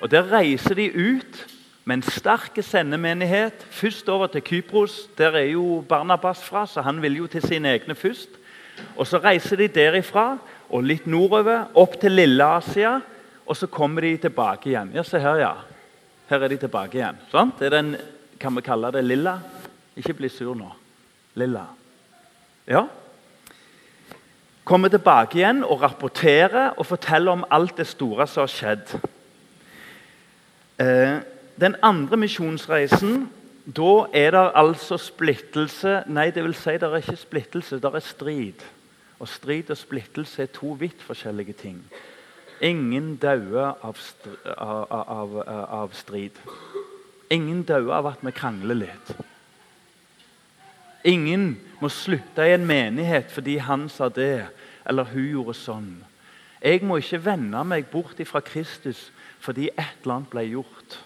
Og 0.00 0.10
Der 0.10 0.32
reiser 0.32 0.74
de 0.74 0.90
ut 0.92 1.46
med 1.84 1.96
en 1.96 2.02
sterk 2.02 2.58
sendemenighet. 2.60 3.66
Først 3.70 4.08
over 4.08 4.26
til 4.26 4.42
Kypros. 4.42 5.08
Der 5.18 5.30
er 5.30 5.48
jo 5.54 5.84
Barnabas 5.88 6.44
fra, 6.44 6.66
så 6.66 6.82
han 6.82 7.02
vil 7.02 7.16
jo 7.16 7.26
til 7.26 7.42
sine 7.42 7.68
egne 7.68 7.94
først. 7.94 8.28
Og 8.96 9.06
Så 9.06 9.18
reiser 9.18 9.56
de 9.56 9.68
derifra 9.68 10.38
og 10.70 10.82
litt 10.82 11.06
nordover, 11.06 11.68
opp 11.74 11.98
til 12.00 12.12
Lille 12.12 12.44
Asia. 12.44 13.00
Og 13.46 13.56
så 13.56 13.66
kommer 13.66 14.00
de 14.02 14.16
tilbake 14.16 14.70
igjen. 14.70 14.92
Ja, 14.94 15.02
se 15.02 15.20
her, 15.20 15.36
ja. 15.38 15.54
Her 16.30 16.42
er 16.42 16.48
de 16.48 16.56
tilbake 16.56 16.98
igjen. 16.98 17.18
Sant? 17.30 17.58
Det 17.58 17.66
er 17.66 17.76
den, 17.80 17.96
Kan 18.40 18.56
vi 18.56 18.60
kalle 18.60 18.90
det 18.92 19.04
lilla? 19.04 19.38
Ikke 19.96 20.14
bli 20.14 20.28
sur 20.28 20.54
nå. 20.54 20.72
Lilla. 21.34 21.66
Ja, 22.66 22.86
kommer 24.64 24.88
tilbake 24.88 25.38
igjen 25.38 25.62
og 25.64 25.82
rapporterer 25.82 26.78
og 26.78 26.86
forteller 26.88 27.36
om 27.36 27.44
alt 27.52 27.76
det 27.76 27.86
store 27.86 28.26
som 28.26 28.46
har 28.46 28.52
skjedd. 28.52 28.94
Eh, 30.80 31.18
den 31.60 31.76
andre 31.82 32.16
misjonsreisen 32.16 33.28
da 33.64 34.06
er 34.12 34.34
det 34.34 34.42
altså 34.60 34.98
splittelse 35.00 36.02
Nei, 36.12 36.28
det 36.30 36.42
vil 36.44 36.56
si 36.56 36.76
det 36.76 36.88
er 36.88 37.00
ikke 37.00 37.16
splittelse, 37.16 37.80
det 37.80 37.92
er 37.94 38.04
strid. 38.04 38.64
Og 39.18 39.28
Strid 39.28 39.70
og 39.70 39.78
splittelse 39.78 40.42
er 40.42 40.52
to 40.52 40.74
vidt 40.78 41.02
forskjellige 41.02 41.52
ting. 41.52 41.78
Ingen 42.60 43.16
dauer 43.16 43.72
av, 43.82 43.96
av, 44.56 44.86
av, 44.90 45.38
av, 45.48 45.94
strid. 45.96 46.36
Ingen 47.32 47.62
dauer 47.64 47.94
av 47.96 48.10
at 48.12 48.24
vi 48.24 48.34
krangler 48.36 48.78
litt. 48.84 49.14
Ingen 51.04 51.54
må 51.80 51.88
slutte 51.92 52.44
i 52.44 52.54
en 52.56 52.66
menighet 52.68 53.32
fordi 53.32 53.58
han 53.64 53.88
sa 53.92 54.08
det, 54.08 54.46
eller 54.84 55.08
hun 55.12 55.24
gjorde 55.24 55.56
sånn. 55.56 55.90
Jeg 56.64 56.84
må 56.84 56.98
ikke 57.00 57.24
vende 57.24 57.64
meg 57.68 57.90
bort 57.92 58.20
fra 58.28 58.40
Kristus 58.44 59.10
fordi 59.44 59.68
et 59.72 60.04
eller 60.04 60.18
annet 60.18 60.32
ble 60.32 60.46
gjort. 60.48 61.00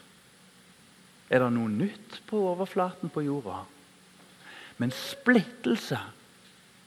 Er 1.28 1.44
det 1.44 1.50
noe 1.52 1.68
nytt 1.68 2.22
på 2.28 2.40
overflaten 2.52 3.12
på 3.12 3.24
jorda? 3.26 3.62
Men 4.78 4.94
splittelse, 4.94 5.98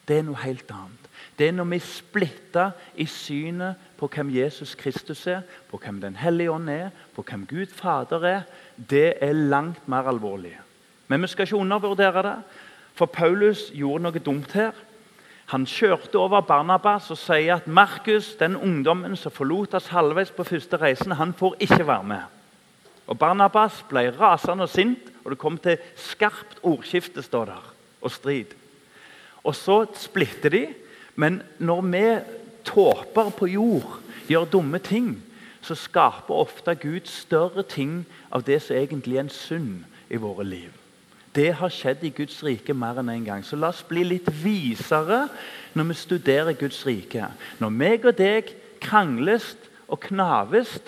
det 0.08 0.18
er 0.18 0.26
noe 0.26 0.42
helt 0.42 0.70
annet. 0.74 1.10
Det 1.38 1.48
er 1.48 1.56
når 1.56 1.70
vi 1.72 1.80
splitter 1.84 2.74
i 3.00 3.06
synet 3.10 3.80
på 4.00 4.10
hvem 4.12 4.32
Jesus 4.34 4.74
Kristus 4.76 5.24
er, 5.30 5.44
på 5.70 5.78
hvem 5.78 6.02
Den 6.02 6.16
hellige 6.16 6.52
ånd 6.52 6.70
er, 6.70 6.90
på 7.16 7.24
hvem 7.24 7.46
Gud 7.46 7.74
Fader 7.76 8.26
er. 8.26 8.42
Det 8.76 9.16
er 9.22 9.34
langt 9.34 9.88
mer 9.88 10.10
alvorlig. 10.10 10.58
Men 11.08 11.22
vi 11.22 11.28
skal 11.28 11.46
ikke 11.48 11.62
undervurdere 11.62 12.24
det. 12.24 12.38
For 12.96 13.06
Paulus 13.06 13.70
gjorde 13.74 14.04
noe 14.04 14.20
dumt 14.20 14.52
her. 14.58 14.72
Han 15.52 15.66
kjørte 15.68 16.16
over 16.16 16.42
Barnabas 16.48 17.10
og 17.12 17.20
sier 17.20 17.58
at 17.58 17.68
Markus, 17.68 18.36
den 18.40 18.56
ungdommen 18.56 19.18
som 19.20 19.34
forlot 19.36 19.74
oss 19.76 19.92
halvveis 19.92 20.32
på 20.32 20.46
første 20.48 20.78
reisen, 20.80 21.12
han 21.12 21.34
får 21.34 21.58
ikke 21.60 21.88
være 21.88 22.08
med. 22.08 22.41
Og 23.12 23.20
Barnabas 23.20 23.82
ble 23.90 24.06
rasende 24.16 24.64
og 24.64 24.72
sint, 24.72 25.10
og 25.26 25.34
det 25.34 25.40
kom 25.42 25.58
til 25.60 25.82
skarpt 26.00 26.62
ordskifte 26.64 27.24
står 27.26 27.52
der, 27.52 27.66
og 28.02 28.12
strid. 28.12 28.54
Og 29.44 29.56
Så 29.56 29.86
splitter 30.00 30.50
de, 30.50 30.68
men 31.16 31.42
når 31.60 31.82
vi 31.82 32.06
tåper 32.64 33.30
på 33.30 33.46
jord 33.52 34.00
gjør 34.28 34.46
dumme 34.46 34.80
ting, 34.80 35.24
så 35.62 35.76
skaper 35.76 36.34
ofte 36.34 36.76
Gud 36.76 37.06
større 37.06 37.64
ting 37.64 38.06
av 38.32 38.44
det 38.44 38.62
som 38.62 38.76
egentlig 38.76 39.18
er 39.18 39.26
en 39.26 39.34
synd 39.34 39.84
i 40.10 40.18
våre 40.18 40.46
liv. 40.46 40.72
Det 41.36 41.54
har 41.56 41.72
skjedd 41.72 42.02
i 42.04 42.12
Guds 42.16 42.42
rike 42.44 42.74
mer 42.74 42.98
enn 43.00 43.12
én 43.12 43.22
en 43.22 43.26
gang. 43.28 43.44
Så 43.44 43.56
la 43.56 43.70
oss 43.72 43.84
bli 43.88 44.04
litt 44.04 44.28
visere 44.44 45.28
når 45.74 45.88
vi 45.92 46.00
studerer 46.00 46.58
Guds 46.60 46.82
rike. 46.88 47.30
Når 47.60 47.70
meg 47.72 48.08
og 48.10 48.18
deg 48.18 48.52
krangles 48.84 49.54
og 49.88 50.02
knaves, 50.10 50.80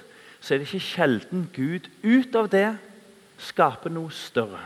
så 0.43 0.53
er 0.53 0.60
det 0.60 0.67
ikke 0.67 0.84
sjelden 0.84 1.45
Gud 1.56 1.88
ut 2.03 2.36
av 2.36 2.49
det 2.51 2.73
skaper 3.39 3.93
noe 3.93 4.12
større. 4.12 4.60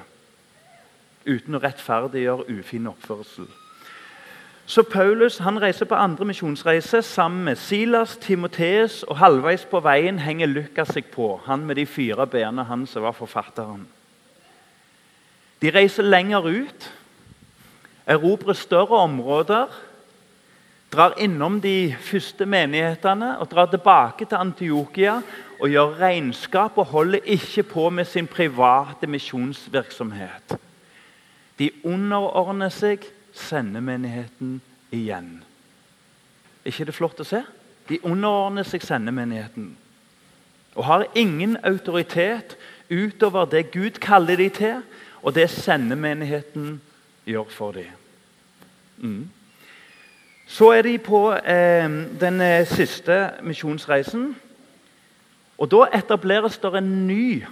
Uten 1.27 1.53
å 1.53 1.61
rettferdiggjøre 1.61 2.47
ufin 2.57 2.89
oppførsel. 2.89 3.45
Så 4.67 4.83
Paulus 4.83 5.37
han 5.45 5.59
reiser 5.61 5.87
på 5.87 5.95
andre 5.95 6.25
misjonsreise 6.27 7.03
sammen 7.05 7.45
med 7.45 7.61
Silas, 7.61 8.17
Timoteus, 8.17 9.03
og 9.07 9.21
halvveis 9.21 9.67
på 9.69 9.79
veien 9.85 10.17
henger 10.19 10.49
Lukas 10.49 10.95
seg 10.95 11.11
på. 11.13 11.35
Han 11.45 11.63
med 11.69 11.77
de 11.79 11.85
fire 11.85 12.25
bena, 12.27 12.65
han 12.67 12.87
som 12.89 13.05
var 13.05 13.15
forfatteren. 13.15 13.85
De 15.61 15.71
reiser 15.71 16.03
lenger 16.03 16.49
ut, 16.49 16.89
erobrer 18.05 18.57
større 18.57 18.97
områder, 19.05 19.71
drar 20.91 21.15
innom 21.21 21.61
de 21.61 21.93
første 22.01 22.45
menighetene 22.45 23.37
og 23.37 23.49
drar 23.51 23.69
tilbake 23.71 24.25
til 24.25 24.39
Antiokia 24.39 25.21
og 25.59 25.69
gjør 25.69 25.97
regnskap 25.99 26.77
og 26.77 26.85
holder 26.85 27.19
ikke 27.23 27.63
på 27.63 27.89
med 27.89 28.05
sin 28.05 28.27
private 28.27 29.07
misjonsvirksomhet. 29.07 30.57
De 31.59 31.71
underordner 31.83 32.69
seg 32.69 33.05
sendemenigheten 33.33 34.59
igjen. 34.93 35.31
Er 36.65 36.71
ikke 36.71 36.85
det 36.89 36.95
flott 36.95 37.21
å 37.21 37.27
se? 37.27 37.41
De 37.89 37.99
underordner 38.05 38.67
seg 38.67 38.85
sendemenigheten 38.85 39.75
og 40.77 40.85
har 40.85 41.07
ingen 41.15 41.57
autoritet 41.65 42.57
utover 42.91 43.45
det 43.45 43.71
Gud 43.71 43.97
kaller 44.01 44.35
de 44.37 44.49
til, 44.49 44.81
og 45.21 45.35
det 45.35 45.49
sendemenigheten 45.49 46.81
gjør 47.25 47.49
for 47.49 47.71
dem. 47.71 47.89
Mm. 48.97 49.29
Så 50.47 50.69
er 50.71 50.81
de 50.81 50.97
på 50.97 51.31
eh, 51.33 51.89
den 52.19 52.41
eh, 52.41 52.67
siste 52.67 53.31
misjonsreisen. 53.43 54.35
Og 55.57 55.71
Da 55.71 55.87
etableres 55.97 56.57
det 56.57 56.73
en 56.77 57.07
ny 57.07 57.45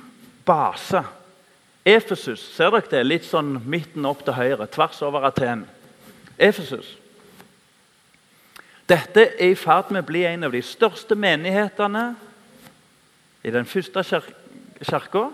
base. 0.46 1.04
Efesus. 1.86 2.40
Ser 2.56 2.70
dere 2.74 2.90
det? 2.90 3.06
Litt 3.06 3.26
sånn 3.26 3.60
midten 3.70 4.06
opp 4.10 4.24
til 4.26 4.34
høyre, 4.34 4.68
tvers 4.68 5.02
over 5.06 5.26
Aten. 5.28 5.66
Efesus. 6.38 6.98
Dette 8.90 9.28
er 9.40 9.52
i 9.52 9.58
ferd 9.58 9.92
med 9.94 10.04
å 10.04 10.08
bli 10.08 10.24
en 10.26 10.46
av 10.46 10.54
de 10.54 10.62
største 10.62 11.18
menighetene 11.18 12.16
i 13.46 13.54
den 13.54 13.66
første 13.66 14.04
kirka. 14.06 15.30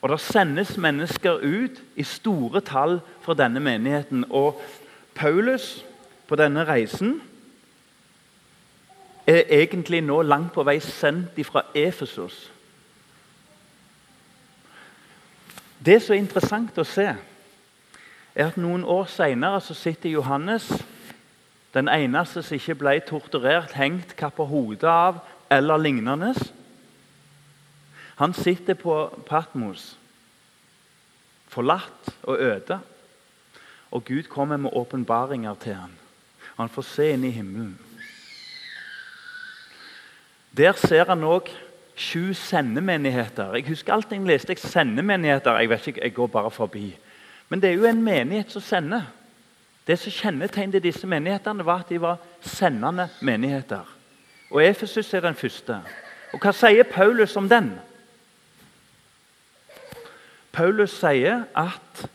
Og 0.00 0.10
Det 0.10 0.20
sendes 0.20 0.76
mennesker 0.76 1.40
ut 1.42 1.80
i 1.96 2.04
store 2.04 2.60
tall 2.60 3.00
fra 3.24 3.34
denne 3.34 3.60
menigheten. 3.60 4.24
Og 4.30 4.60
Paulus 5.14 5.84
på 6.28 6.36
denne 6.36 6.64
reisen 6.68 7.20
er 9.26 9.42
egentlig 9.50 10.00
nå 10.02 10.20
langt 10.22 10.52
på 10.54 10.62
vei 10.62 10.78
sendt 10.80 11.38
fra 11.46 11.64
Efesos. 11.74 12.52
Det 15.86 16.00
som 16.02 16.14
er 16.14 16.22
interessant 16.22 16.78
å 16.78 16.84
se, 16.86 17.08
er 18.36 18.50
at 18.50 18.58
noen 18.60 18.84
år 18.84 19.08
senere 19.10 19.60
sitter 19.60 20.10
Johannes, 20.10 20.68
den 21.74 21.88
eneste 21.92 22.42
som 22.42 22.56
ikke 22.56 22.78
ble 22.80 22.94
torturert, 23.04 23.74
hengt 23.76 24.14
kappet 24.16 24.48
hodet 24.48 24.88
av 24.88 25.20
eller 25.52 25.80
lignende. 25.80 26.32
Han 28.16 28.32
sitter 28.34 28.74
på 28.74 28.96
Patmos, 29.28 29.96
forlatt 31.52 32.14
og 32.22 32.40
øde. 32.40 32.78
Og 33.90 34.04
Gud 34.04 34.22
kommer 34.32 34.56
med 34.56 34.70
åpenbaringer 34.72 35.54
til 35.54 35.74
ham. 35.74 35.92
Han 36.56 36.68
får 36.68 36.82
se 36.82 37.10
inn 37.12 37.24
i 37.24 37.30
himmelen. 37.30 37.76
Der 40.56 40.72
ser 40.72 41.04
han 41.08 41.24
òg 41.24 41.50
sju 41.96 42.32
sendemenigheter. 42.34 43.54
Jeg 43.54 43.68
husker 43.68 43.92
alltid 43.92 44.16
jeg 44.16 44.26
leste 44.26 44.54
jeg 44.54 44.58
sendemenigheter. 44.58 45.58
Jeg 45.58 45.70
vet 45.70 45.86
ikke, 45.86 46.02
jeg 46.02 46.14
går 46.14 46.26
bare 46.26 46.50
forbi. 46.50 46.96
Men 47.48 47.62
det 47.62 47.70
er 47.70 47.74
jo 47.74 47.84
en 47.84 48.02
menighet 48.02 48.52
som 48.52 48.62
sender. 48.62 49.02
Det 49.86 49.98
som 49.98 50.12
kjennetegnet 50.12 50.82
disse 50.82 51.06
menighetene, 51.06 51.64
var 51.64 51.84
at 51.84 51.88
de 51.88 52.00
var 52.00 52.18
sendende 52.40 53.08
menigheter. 53.20 53.84
Og 54.50 54.64
Efesus 54.64 55.14
er 55.14 55.20
den 55.20 55.34
første. 55.34 55.80
Og 56.32 56.40
Hva 56.42 56.52
sier 56.52 56.82
Paulus 56.82 57.36
om 57.36 57.48
den? 57.48 57.70
Paulus 60.52 60.90
sier 60.90 61.44
at 61.54 62.06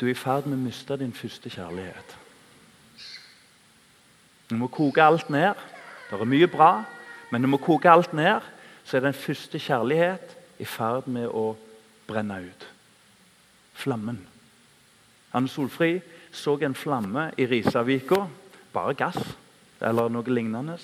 du 0.00 0.06
er 0.06 0.10
i 0.10 0.18
ferd 0.18 0.46
med 0.46 0.58
å 0.58 0.64
miste 0.66 0.96
din 1.00 1.12
første 1.12 1.50
kjærlighet. 1.50 2.16
Du 4.50 4.54
må 4.56 4.68
koke 4.70 5.02
alt 5.02 5.30
ned. 5.30 5.54
Det 6.10 6.20
er 6.20 6.28
mye 6.28 6.46
bra, 6.46 6.84
men 7.30 7.42
du 7.42 7.50
må 7.50 7.58
koke 7.58 7.90
alt 7.90 8.12
ned, 8.14 8.40
så 8.84 8.96
er 8.96 9.08
den 9.08 9.18
første 9.18 9.58
kjærlighet 9.58 10.36
i 10.62 10.64
ferd 10.64 11.08
med 11.10 11.26
å 11.26 11.56
brenne 12.06 12.38
ut. 12.46 12.66
Flammen. 13.76 14.20
Anne 15.34 15.50
Solfri 15.50 15.98
så 16.32 16.54
en 16.62 16.74
flamme 16.74 17.30
i 17.36 17.46
Risavika. 17.46 18.26
Bare 18.72 18.94
gass 18.94 19.18
eller 19.80 20.08
noe 20.12 20.32
lignende. 20.32 20.78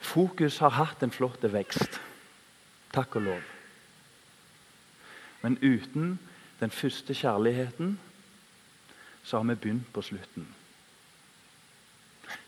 Fokus 0.00 0.58
har 0.58 0.74
hatt 0.76 1.02
en 1.02 1.14
flott 1.14 1.44
vekst. 1.52 2.00
Takk 2.92 3.16
og 3.16 3.28
lov. 3.28 3.44
Men 5.42 5.58
uten 5.62 6.18
den 6.60 6.70
første 6.70 7.14
kjærligheten 7.14 7.96
så 9.24 9.38
har 9.38 9.44
vi 9.44 9.54
begynt 9.54 9.92
på 9.92 10.02
slutten. 10.02 10.46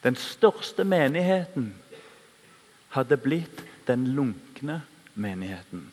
Den 0.03 0.17
største 0.17 0.85
menigheten 0.85 1.75
hadde 2.95 3.19
blitt 3.21 3.63
den 3.87 4.07
lunkne 4.17 4.81
menigheten. 5.15 5.87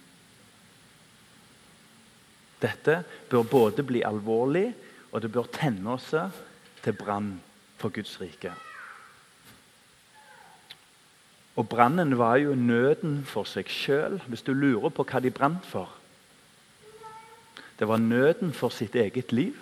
Dette 2.61 3.01
bør 3.29 3.43
både 3.43 3.83
bli 3.83 4.03
alvorlig, 4.05 4.71
og 5.11 5.21
det 5.21 5.31
bør 5.33 5.49
tenne 5.51 5.95
oss 5.97 6.11
til 6.83 6.93
brann 6.93 7.33
for 7.81 7.89
Guds 7.89 8.13
rike. 8.21 8.53
Og 11.55 11.67
Brannen 11.69 12.17
var 12.17 12.37
jo 12.39 12.55
nøden 12.55 13.25
for 13.27 13.49
seg 13.49 13.67
sjøl, 13.69 14.21
hvis 14.27 14.45
du 14.45 14.53
lurer 14.53 14.93
på 14.93 15.03
hva 15.03 15.19
de 15.19 15.33
brant 15.33 15.65
for. 15.67 15.89
Det 17.79 17.89
var 17.89 17.99
nøden 17.99 18.53
for 18.53 18.69
sitt 18.69 18.95
eget 18.95 19.33
liv 19.35 19.57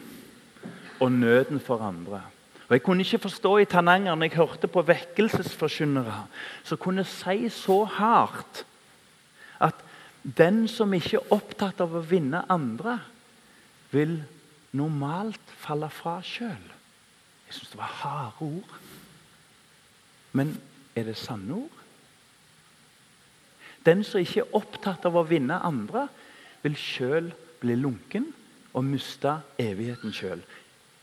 og 0.99 1.11
nøden 1.11 1.59
for 1.59 1.81
andre. 1.83 2.21
Og 2.67 2.75
Jeg 2.75 2.83
kunne 2.83 3.03
ikke 3.03 3.19
forstå 3.19 3.57
i 3.57 3.65
Tananger 3.65 4.15
når 4.15 4.27
jeg 4.27 4.37
hørte 4.37 4.67
på 4.67 4.81
vekkelsesforkynnere 4.85 6.25
som 6.63 6.77
kunne 6.77 7.03
si 7.03 7.49
så 7.49 7.83
hardt 7.83 8.65
at 9.59 9.75
den 10.23 10.67
som 10.67 10.93
ikke 10.93 11.17
er 11.17 11.33
opptatt 11.33 11.81
av 11.81 11.95
å 11.95 12.03
vinne 12.05 12.43
andre, 12.51 12.99
vil 13.91 14.19
normalt 14.75 15.53
falle 15.57 15.89
fra 15.89 16.19
sjøl. 16.21 16.67
Jeg 17.47 17.57
syns 17.57 17.71
det 17.71 17.79
var 17.79 17.95
harde 18.03 18.45
ord. 18.45 18.73
Men 20.37 20.53
er 20.95 21.09
det 21.09 21.17
sanne 21.17 21.55
ord? 21.63 21.77
Den 23.85 24.03
som 24.03 24.21
ikke 24.21 24.43
er 24.43 24.57
opptatt 24.59 25.07
av 25.07 25.17
å 25.17 25.25
vinne 25.25 25.57
andre, 25.65 26.05
vil 26.61 26.75
sjøl 26.77 27.31
bli 27.63 27.77
lunken 27.79 28.27
og 28.75 28.85
miste 28.85 29.39
evigheten 29.57 30.13
sjøl. 30.13 30.43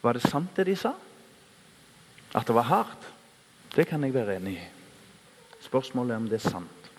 Var 0.06 0.14
det 0.14 0.22
sant, 0.22 0.52
det 0.54 0.68
de 0.68 0.76
sa? 0.78 0.92
At 2.30 2.46
det 2.46 2.54
var 2.54 2.68
hardt? 2.68 3.06
Det 3.74 3.88
kan 3.90 4.04
jeg 4.04 4.14
være 4.14 4.36
enig 4.38 4.52
i. 4.54 4.66
Spørsmålet 5.64 6.14
er 6.14 6.20
om 6.20 6.28
det 6.30 6.38
er 6.38 6.50
sant. 6.50 6.90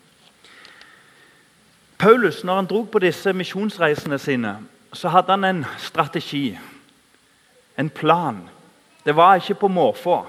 Paulus, 1.98 2.42
når 2.44 2.60
han 2.60 2.68
dro 2.68 2.82
på 2.84 3.00
disse 3.00 3.32
misjonsreisene 3.32 4.18
sine, 4.20 4.52
så 4.92 5.08
hadde 5.08 5.32
han 5.32 5.44
en 5.44 5.64
strategi, 5.80 6.58
en 7.78 7.90
plan. 7.90 8.42
Det 9.04 9.16
var 9.16 9.40
ikke 9.40 9.56
på 9.64 9.72
måfå. 9.72 10.20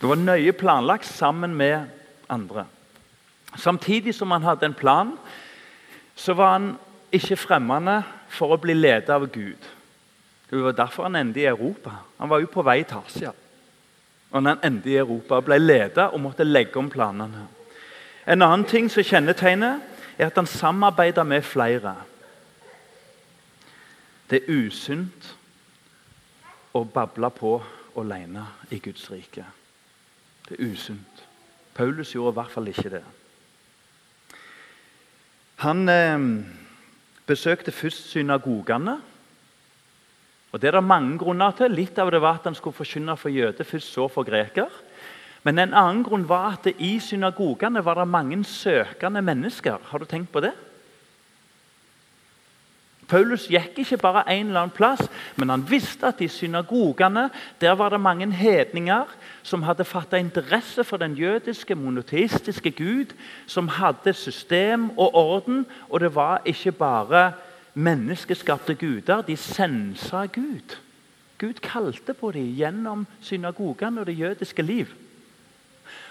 Det 0.00 0.08
var 0.08 0.22
nøye 0.22 0.52
planlagt 0.52 1.10
sammen 1.10 1.54
med 1.54 1.90
andre. 2.28 2.68
Samtidig 3.56 4.14
som 4.14 4.30
han 4.30 4.46
hadde 4.46 4.66
en 4.66 4.78
plan, 4.78 5.16
så 6.14 6.38
var 6.38 6.52
han 6.52 6.76
ikke 7.12 7.36
fremmede 7.36 8.02
for 8.28 8.54
å 8.54 8.62
bli 8.62 8.78
ledet 8.78 9.10
av 9.10 9.26
Gud. 9.26 9.74
Det 10.50 10.62
var 10.62 10.72
derfor 10.72 11.02
han 11.08 11.16
endte 11.16 11.40
i 11.40 11.48
Europa. 11.50 11.90
Han 12.18 12.30
var 12.30 12.40
jo 12.40 12.50
på 12.52 12.62
vei 12.62 12.82
til 12.84 13.02
Asia. 13.02 13.32
Og 14.30 14.42
han 14.42 14.58
endte 14.64 14.90
i 14.90 14.98
Europa, 15.00 15.40
ble 15.40 15.58
ledet 15.58 16.10
og 16.10 16.20
måtte 16.20 16.44
legge 16.44 16.78
om 16.78 16.90
planene. 16.90 17.46
En 18.26 18.42
annen 18.42 18.66
ting 18.66 18.90
som 18.90 19.06
kjennetegner, 19.06 19.80
er 20.18 20.26
at 20.30 20.38
han 20.38 20.46
samarbeider 20.46 21.22
med 21.22 21.42
flere. 21.44 21.94
Det 24.30 24.42
er 24.42 24.66
usunt 24.66 25.34
å 26.74 26.84
bable 26.84 27.30
på 27.30 27.52
alene 27.96 28.46
i 28.70 28.80
Guds 28.82 29.10
rike. 29.10 29.44
Det 30.48 30.56
er 30.56 30.72
usunt. 30.72 31.22
Paulus 31.74 32.14
gjorde 32.14 32.32
i 32.32 32.38
hvert 32.40 32.52
fall 32.52 32.68
ikke 32.72 32.90
det. 32.96 33.02
Han 35.64 35.88
eh, 35.88 36.26
besøkte 37.26 37.72
først 37.72 38.10
synagogene. 38.10 38.98
Og 40.56 40.62
Det 40.62 40.68
er 40.68 40.78
det 40.78 40.88
mange 40.88 41.18
grunner 41.20 41.52
til. 41.52 41.74
Litt 41.76 41.98
av 42.00 42.08
det 42.08 42.22
var 42.24 42.38
at 42.38 42.46
han 42.48 42.54
skulle 42.56 42.76
forkynne 42.76 43.12
for 43.20 43.28
jøder, 43.28 43.64
først 43.68 43.92
så 43.92 44.06
for 44.08 44.24
greker. 44.24 44.70
Men 45.44 45.58
en 45.60 45.74
annen 45.76 46.00
grunn 46.02 46.24
var 46.24 46.54
at 46.54 46.70
i 46.80 46.94
synagogene 46.96 47.82
var 47.84 48.00
det 48.00 48.08
mange 48.08 48.38
søkende 48.48 49.20
mennesker. 49.20 49.76
Har 49.90 49.98
du 49.98 50.08
tenkt 50.08 50.32
på 50.32 50.40
det? 50.40 50.54
Paulus 53.06 53.44
gikk 53.52 53.82
ikke 53.82 54.00
bare 54.00 54.24
en 54.32 54.48
eller 54.48 54.62
annen 54.64 54.74
plass, 54.74 55.04
men 55.36 55.52
han 55.52 55.66
visste 55.68 56.08
at 56.08 56.22
i 56.24 56.28
synagogene 56.32 57.28
der 57.60 57.76
var 57.76 57.92
det 57.92 58.00
mange 58.00 58.26
hedninger 58.32 59.12
som 59.42 59.62
hadde 59.62 59.84
fattet 59.84 60.24
interesse 60.24 60.84
for 60.84 60.96
den 60.96 61.14
jødiske, 61.20 61.74
monoteistiske 61.74 62.70
Gud, 62.70 63.12
som 63.46 63.68
hadde 63.68 64.16
system 64.16 64.88
og 64.96 65.14
orden. 65.14 65.66
Og 65.88 66.00
det 66.00 66.14
var 66.14 66.40
ikke 66.48 66.72
bare 66.72 67.32
menneskeskapte 67.76 68.74
guder. 68.74 69.22
De 69.22 69.36
sensa 69.36 70.26
Gud. 70.26 70.76
Gud 71.38 71.60
kalte 71.62 72.14
på 72.16 72.32
dem 72.32 72.48
gjennom 72.56 73.04
synagogene 73.20 74.00
og 74.00 74.08
det 74.08 74.18
jødiske 74.18 74.62
liv. 74.62 74.86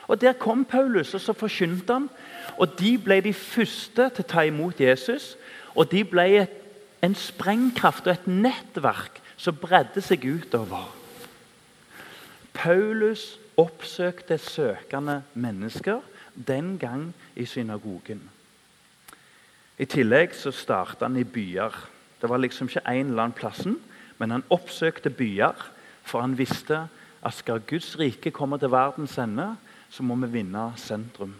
Og 0.08 0.22
Der 0.22 0.34
kom 0.34 0.66
Paulus, 0.66 1.14
og 1.14 1.22
så 1.22 1.34
forkynte 1.34 1.94
han. 1.94 2.10
Og 2.58 2.80
De 2.80 2.98
ble 2.98 3.22
de 3.22 3.34
første 3.34 4.10
til 4.10 4.24
å 4.24 4.28
ta 4.28 4.46
imot 4.46 4.80
Jesus. 4.80 5.36
Og 5.76 5.92
de 5.92 6.04
ble 6.04 6.28
et, 6.40 6.54
en 7.04 7.16
sprengkraft 7.16 8.08
og 8.08 8.14
et 8.14 8.28
nettverk 8.28 9.20
som 9.38 9.58
bredde 9.60 10.02
seg 10.02 10.24
utover. 10.24 10.88
Paulus 12.54 13.36
oppsøkte 13.58 14.38
søkende 14.38 15.24
mennesker 15.34 16.00
den 16.48 16.78
gang 16.80 17.10
i 17.36 17.46
synagogen. 17.46 18.22
I 19.76 19.86
tillegg 19.86 20.36
så 20.38 20.54
starta 20.56 21.10
han 21.10 21.18
i 21.20 21.26
byer. 21.28 21.74
Det 22.22 22.30
var 22.32 22.40
liksom 22.40 22.70
ikke 22.70 22.86
én 22.88 23.10
eller 23.10 23.26
annen 23.26 23.36
plassen, 23.36 23.80
men 24.18 24.32
han 24.32 24.46
oppsøkte 24.50 25.12
byer, 25.12 25.56
for 26.06 26.24
han 26.24 26.38
visste 26.38 26.86
at 27.26 27.34
skal 27.36 27.64
Guds 27.68 27.96
rike 28.00 28.32
komme 28.32 28.60
til 28.62 28.72
verdens 28.72 29.18
ende, 29.20 29.56
så 29.90 30.04
må 30.04 30.16
vi 30.22 30.32
vinne 30.40 30.70
sentrum. 30.80 31.34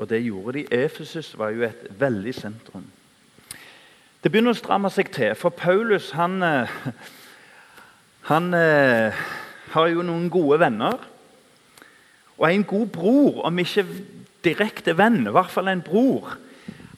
Og 0.00 0.08
det 0.08 0.22
gjorde 0.24 0.58
de. 0.58 0.66
Efesus 0.72 1.34
var 1.38 1.52
jo 1.54 1.62
et 1.68 1.86
veldig 2.00 2.34
sentrum. 2.34 2.86
Det 4.20 4.32
begynner 4.32 4.56
å 4.56 4.58
stramme 4.58 4.90
seg 4.92 5.12
til, 5.12 5.34
for 5.38 5.54
Paulus 5.54 6.10
han, 6.16 6.42
eh, 6.42 6.72
han 8.28 8.54
eh, 8.56 9.22
har 9.72 9.88
jo 9.92 10.02
noen 10.04 10.28
gode 10.32 10.58
venner. 10.60 10.98
Og 12.40 12.46
en 12.48 12.64
god 12.64 12.86
bror, 12.92 13.42
om 13.46 13.58
ikke 13.60 13.86
direkte 14.44 14.96
venn, 14.96 15.22
i 15.26 15.32
hvert 15.32 15.52
fall 15.52 15.68
en 15.68 15.84
bror, 15.84 16.34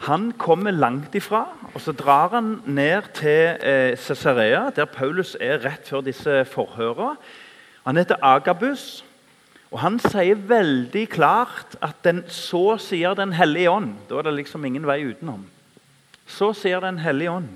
han 0.02 0.32
kommer 0.38 0.70
langt 0.70 1.14
ifra. 1.14 1.46
og 1.74 1.80
Så 1.80 1.92
drar 1.92 2.28
han 2.34 2.62
ned 2.66 3.02
til 3.14 3.56
eh, 3.62 3.96
Cesarea, 3.96 4.70
der 4.70 4.84
Paulus 4.84 5.36
er 5.40 5.62
rett 5.62 5.88
før 5.88 6.02
disse 6.02 6.44
forhørene. 6.44 7.16
Han 7.86 7.96
heter 7.96 8.16
Agabus. 8.22 9.04
Og 9.72 9.80
Han 9.80 9.98
sier 9.98 10.36
veldig 10.36 11.08
klart 11.08 11.78
at 11.80 12.02
den, 12.04 12.24
så 12.28 12.76
sier 12.76 13.14
Den 13.14 13.32
hellige 13.32 13.70
ånd 13.70 13.94
Da 14.08 14.18
er 14.18 14.22
det 14.22 14.34
liksom 14.34 14.64
ingen 14.64 14.84
vei 14.86 15.00
utenom. 15.08 15.46
Så 16.26 16.52
sier 16.52 16.80
Den 16.80 16.98
hellige 16.98 17.30
ånd 17.30 17.48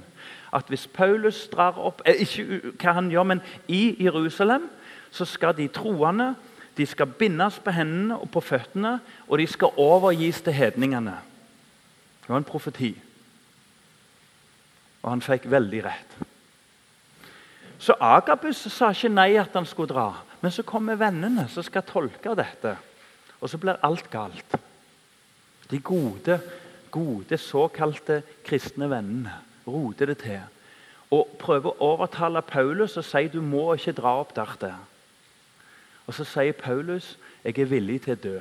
at 0.57 0.71
hvis 0.73 0.87
Paulus 0.87 1.49
drar 1.53 1.77
opp 1.77 2.01
eh, 2.07 2.23
Ikke 2.23 2.73
hva 2.81 2.95
han 2.97 3.11
gjør, 3.11 3.23
men 3.23 3.43
i 3.69 3.97
Jerusalem 4.01 4.71
så 5.11 5.25
skal 5.25 5.57
de 5.57 5.69
troende 5.69 6.35
de 6.77 6.87
skal 6.87 7.07
bindes 7.07 7.59
på 7.65 7.73
hendene 7.73 8.19
og 8.21 8.31
på 8.31 8.41
føttene, 8.41 8.99
og 9.29 9.39
de 9.39 9.47
skal 9.49 9.79
overgis 9.81 10.43
til 10.45 10.53
hedningene. 10.53 11.15
Det 12.27 12.33
var 12.33 12.41
en 12.43 12.49
profeti. 12.49 12.91
Og 15.05 15.13
han 15.13 15.23
fikk 15.23 15.47
veldig 15.51 15.83
rett. 15.85 16.17
Så 17.79 17.95
Agabus 18.03 18.65
sa 18.73 18.91
ikke 18.91 19.13
nei 19.13 19.37
at 19.39 19.55
han 19.55 19.69
skulle 19.69 19.93
dra. 19.93 20.09
Men 20.43 20.51
så 20.51 20.65
kommer 20.67 20.99
vennene 20.99 21.47
som 21.53 21.63
skal 21.63 21.87
tolke 21.87 22.35
dette. 22.35 22.73
Og 23.39 23.53
så 23.53 23.61
blir 23.63 23.79
alt 23.87 24.11
galt. 24.11 24.57
De 25.71 25.79
gode, 25.79 26.41
gode 26.91 27.39
såkalte 27.39 28.23
kristne 28.47 28.91
vennene 28.91 29.39
roter 29.67 30.11
det 30.11 30.19
til. 30.25 30.43
Og 31.15 31.37
prøver 31.39 31.71
å 31.71 31.93
overtale 31.93 32.43
Paulus 32.43 32.97
og 32.99 33.07
sier 33.07 33.31
du 33.31 33.39
må 33.43 33.69
ikke 33.77 33.95
dra 34.01 34.17
opp 34.25 34.35
der. 34.35 34.75
Og 36.07 36.15
så 36.15 36.27
sier 36.27 36.59
Paulus 36.59 37.15
jeg 37.45 37.59
er 37.63 37.71
villig 37.71 38.03
til 38.03 38.17
å 38.17 38.23
dø. 38.23 38.37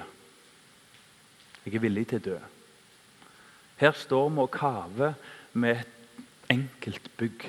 Jeg 1.65 1.75
er 1.77 1.85
villig 1.85 2.07
til 2.09 2.23
å 2.23 2.25
dø. 2.33 2.37
Her 3.81 3.91
står 3.91 4.29
vi 4.29 4.43
og 4.43 4.51
kaver 4.51 5.13
med 5.53 5.81
et 5.81 6.23
enkelt 6.49 7.09
bygg. 7.17 7.47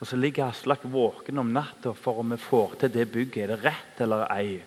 Og 0.00 0.06
Så 0.06 0.16
ligger 0.16 0.48
Aslak 0.48 0.80
våken 0.82 1.38
om 1.38 1.52
natta 1.52 1.92
for 1.92 2.20
om 2.20 2.32
vi 2.32 2.36
får 2.36 2.74
til 2.80 2.92
det 2.92 3.12
bygget. 3.12 3.42
Er 3.42 3.56
det 3.56 3.64
rett 3.64 4.00
eller 4.00 4.26
ei? 4.32 4.62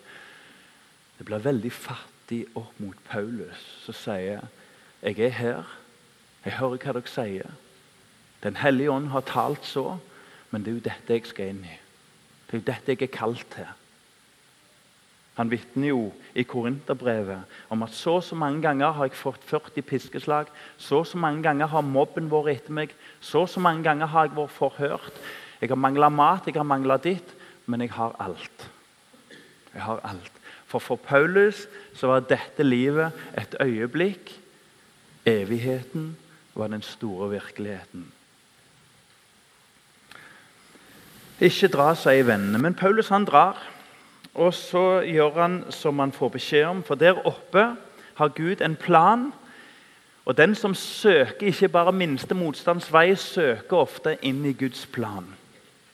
Det 1.17 1.26
blir 1.26 1.41
veldig 1.41 1.72
fattig 1.72 2.46
opp 2.56 2.80
mot 2.80 2.98
Paulus, 3.10 3.62
som 3.86 3.93
sier 3.93 4.46
jeg 5.04 5.19
er 5.19 5.34
her. 5.36 5.63
Jeg 6.46 6.58
hører 6.60 6.78
hva 6.80 6.93
dere 6.96 7.12
sier. 7.12 7.54
Den 8.43 8.56
hellige 8.56 8.91
ånd 8.91 9.10
har 9.12 9.26
talt 9.28 9.65
så, 9.65 9.98
men 10.52 10.63
det 10.63 10.72
er 10.72 10.78
jo 10.78 10.86
dette 10.86 11.17
jeg 11.17 11.28
skal 11.28 11.52
inn 11.52 11.63
i. 11.67 11.78
Det 12.48 12.56
er 12.56 12.62
jo 12.62 12.67
dette 12.67 12.93
jeg 12.93 13.02
er 13.02 13.17
kalt 13.17 13.46
til. 13.52 13.67
Han 15.34 15.50
vitner 15.50 15.88
jo 15.89 16.12
i 16.38 16.43
Korinterbrevet 16.46 17.41
om 17.74 17.84
at 17.84 17.96
så 17.98 18.19
og 18.19 18.24
så 18.24 18.36
mange 18.38 18.62
ganger 18.62 18.93
har 18.93 19.10
jeg 19.10 19.17
fått 19.17 19.46
40 19.50 19.82
piskeslag. 19.82 20.52
Så 20.78 21.00
og 21.02 21.08
så 21.10 21.17
mange 21.17 21.41
ganger 21.43 21.72
har 21.72 21.82
mobben 21.82 22.30
vært 22.30 22.52
etter 22.54 22.76
meg. 22.78 22.93
Så 23.19 23.41
og 23.48 23.50
så 23.50 23.63
mange 23.63 23.84
ganger 23.84 24.12
har 24.13 24.28
jeg 24.28 24.38
vært 24.38 24.54
forhørt. 24.54 25.24
Jeg 25.62 25.72
har 25.72 25.80
mangla 25.80 26.10
mat, 26.10 26.46
jeg 26.46 26.60
har 26.60 26.67
mangla 26.69 27.00
ditt, 27.02 27.34
men 27.65 27.82
jeg 27.82 27.96
har 27.96 28.15
alt. 28.19 28.69
Jeg 29.74 29.82
har 29.82 30.04
alt. 30.06 30.32
For 30.69 30.80
for 30.80 30.96
Paulus 30.96 31.67
så 31.96 32.08
var 32.08 32.26
dette 32.30 32.63
livet 32.63 33.13
et 33.38 33.56
øyeblikk. 33.62 34.39
Evigheten 35.26 36.17
var 36.56 36.67
den 36.67 36.82
store 36.82 37.30
virkeligheten. 37.30 38.12
Ikke 41.41 41.67
dra, 41.67 41.93
sier 41.98 42.26
vennene, 42.28 42.60
men 42.62 42.76
Paulus 42.78 43.10
han 43.10 43.26
drar. 43.26 43.58
Og 44.34 44.54
så 44.54 45.02
gjør 45.06 45.41
han 45.41 45.63
som 45.69 46.00
han 46.00 46.12
får 46.12 46.30
beskjed 46.30 46.65
om, 46.65 46.84
for 46.84 46.96
der 46.96 47.22
oppe 47.28 47.76
har 48.15 48.34
Gud 48.34 48.62
en 48.62 48.76
plan. 48.76 49.32
Og 50.26 50.38
den 50.38 50.56
som 50.56 50.76
søker 50.76 51.48
ikke 51.48 51.69
bare 51.69 51.91
minste 51.91 52.36
motstands 52.36 52.89
vei, 52.93 53.15
søker 53.15 53.78
ofte 53.78 54.17
inn 54.22 54.46
i 54.46 54.54
Guds 54.54 54.86
plan. 54.86 55.28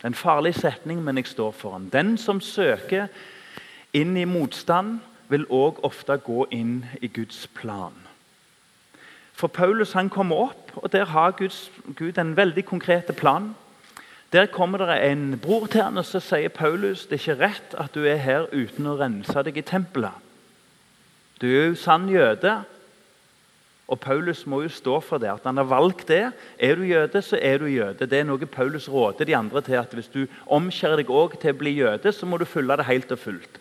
En 0.06 0.14
farlig 0.14 0.56
setning, 0.56 1.04
men 1.04 1.18
jeg 1.18 1.28
står 1.28 1.52
for 1.52 1.78
den. 1.78 1.90
Den 1.90 2.18
som 2.18 2.42
søker 2.42 3.08
inn 3.94 4.18
i 4.18 4.26
motstand, 4.26 5.00
vil 5.30 5.46
òg 5.50 5.84
ofte 5.86 6.16
gå 6.18 6.48
inn 6.52 6.86
i 7.02 7.08
Guds 7.08 7.48
plan. 7.54 7.94
For 9.34 9.48
Paulus 9.48 9.94
han 9.94 10.10
kommer 10.10 10.36
opp, 10.50 10.72
og 10.76 10.92
der 10.92 11.06
har 11.06 11.32
Guds, 11.32 11.72
Gud 11.96 12.18
en 12.18 12.38
veldig 12.38 12.66
konkret 12.66 13.12
plan. 13.16 13.56
Der 14.34 14.46
kommer 14.46 14.78
det 14.78 15.12
en 15.12 15.40
bror 15.42 15.66
til 15.66 15.82
han, 15.82 15.98
og 15.98 16.06
så 16.06 16.22
sier 16.22 16.52
Paulus 16.54 17.08
det 17.10 17.18
er 17.18 17.24
ikke 17.24 17.40
rett 17.40 17.78
at 17.82 17.96
du 17.96 18.04
er 18.06 18.20
her 18.22 18.50
uten 18.54 18.86
å 18.86 18.98
rense 19.00 19.44
deg 19.46 19.58
i 19.58 19.66
tempelet. 19.66 20.14
Du 21.42 21.48
er 21.48 21.72
jo 21.72 21.80
sann 21.80 22.10
jøde. 22.12 22.60
Og 23.90 23.98
Paulus 24.00 24.44
må 24.46 24.62
jo 24.62 24.70
stå 24.70 25.00
for 25.02 25.18
det. 25.18 25.32
At 25.32 25.48
han 25.50 25.58
har 25.58 25.66
valgt 25.66 26.08
det. 26.12 26.32
Er 26.60 26.76
du 26.78 26.84
jøde, 26.86 27.22
så 27.26 27.40
er 27.42 27.58
du 27.58 27.66
jøde. 27.66 28.06
Det 28.06 28.20
er 28.20 28.28
noe 28.28 28.46
Paulus 28.46 28.86
råder 28.90 29.26
de 29.26 29.36
andre 29.36 29.62
til. 29.66 29.80
at 29.80 29.94
Hvis 29.94 30.12
du 30.14 30.28
omskjærer 30.46 31.02
deg 31.02 31.10
også 31.10 31.40
til 31.42 31.56
å 31.56 31.58
bli 31.58 31.74
jøde, 31.80 32.12
så 32.14 32.26
må 32.30 32.38
du 32.38 32.46
følge 32.46 32.78
det 32.78 32.86
helt 32.86 33.12
og 33.12 33.20
fullt. 33.20 33.60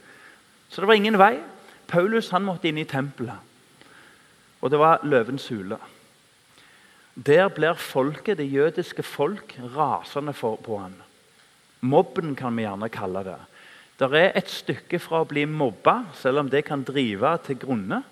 Så 0.68 0.83
det 0.83 0.88
var 0.88 1.00
ingen 1.00 1.18
vei. 1.18 1.38
Paulus 1.88 2.28
han 2.31 2.44
måtte 2.44 2.68
inn 2.68 2.83
i 2.83 2.85
tempelet. 2.85 3.40
Og 4.61 4.70
det 4.70 4.78
var 4.78 5.00
løvens 5.02 5.48
hule. 5.48 5.78
Der 7.26 7.48
blir 7.50 7.74
folket, 7.74 8.38
det 8.38 8.46
jødiske 8.52 9.02
folk 9.02 9.57
rasende 9.76 10.33
på 10.33 10.78
ham. 10.78 10.94
Mobben 11.81 12.37
kan 12.37 12.57
vi 12.57 12.62
gjerne 12.62 12.88
kalle 12.88 13.24
det. 13.26 13.38
Det 13.98 14.14
er 14.14 14.37
et 14.38 14.50
stykke 14.50 15.00
fra 15.02 15.24
å 15.24 15.26
bli 15.26 15.42
mobba, 15.50 16.12
selv 16.14 16.44
om 16.44 16.50
det 16.50 16.64
kan 16.68 16.85
drive 16.87 17.33
til 17.46 17.59
grunne. 17.59 18.04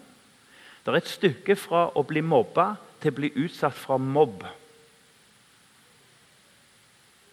Det 0.82 0.90
er 0.90 0.98
et 0.98 1.10
stykke 1.10 1.56
fra 1.58 1.84
å 1.94 2.02
bli 2.02 2.22
mobba 2.22 2.72
til 3.02 3.14
å 3.14 3.18
bli 3.20 3.30
utsatt 3.44 3.74
fra 3.78 3.98
mobb. 3.98 4.42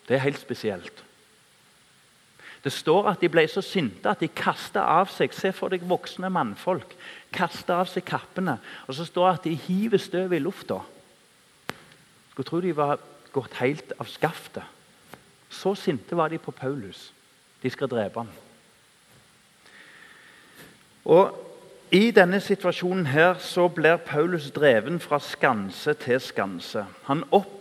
Det 0.06 0.18
er 0.18 0.26
helt 0.28 0.42
spesielt. 0.42 1.04
Det 2.64 2.72
står 2.72 3.10
at 3.12 3.22
de 3.22 3.28
ble 3.32 3.44
så 3.52 3.64
sinte 3.66 4.08
at 4.08 4.22
de 4.24 4.30
kasta 4.30 4.86
av 5.02 5.10
seg 5.12 5.34
Se 5.36 5.52
for 5.52 5.74
deg 5.74 5.84
voksne 5.84 6.30
mannfolk. 6.32 6.94
Kasta 7.34 7.82
av 7.82 7.90
seg 7.92 8.06
kappene. 8.08 8.60
Og 8.88 8.96
så 8.96 9.08
står 9.10 9.26
det 9.26 9.34
at 9.40 9.48
de 9.50 9.56
hiver 9.66 10.00
støvet 10.00 10.38
i 10.38 10.44
lufta. 10.44 10.80
Skulle 12.34 12.50
tro 12.50 12.62
de 12.62 12.74
var 12.74 12.98
gått 13.34 13.54
helt 13.62 13.94
av 14.02 14.10
skaftet. 14.10 14.66
Så 15.54 15.76
sinte 15.78 16.18
var 16.18 16.34
de 16.34 16.40
på 16.42 16.52
Paulus. 16.52 17.12
De 17.62 17.70
skal 17.70 17.90
drepe 17.92 18.24
ham. 18.24 18.30
Og 21.06 21.40
I 21.94 22.10
denne 22.10 22.40
situasjonen 22.42 23.06
her 23.06 23.38
så 23.38 23.68
blir 23.70 24.00
Paulus 24.02 24.48
dreven 24.52 24.98
fra 25.00 25.20
skanse 25.22 25.94
til 26.02 26.18
skanse. 26.22 26.88
Han, 27.06 27.22
opp, 27.30 27.52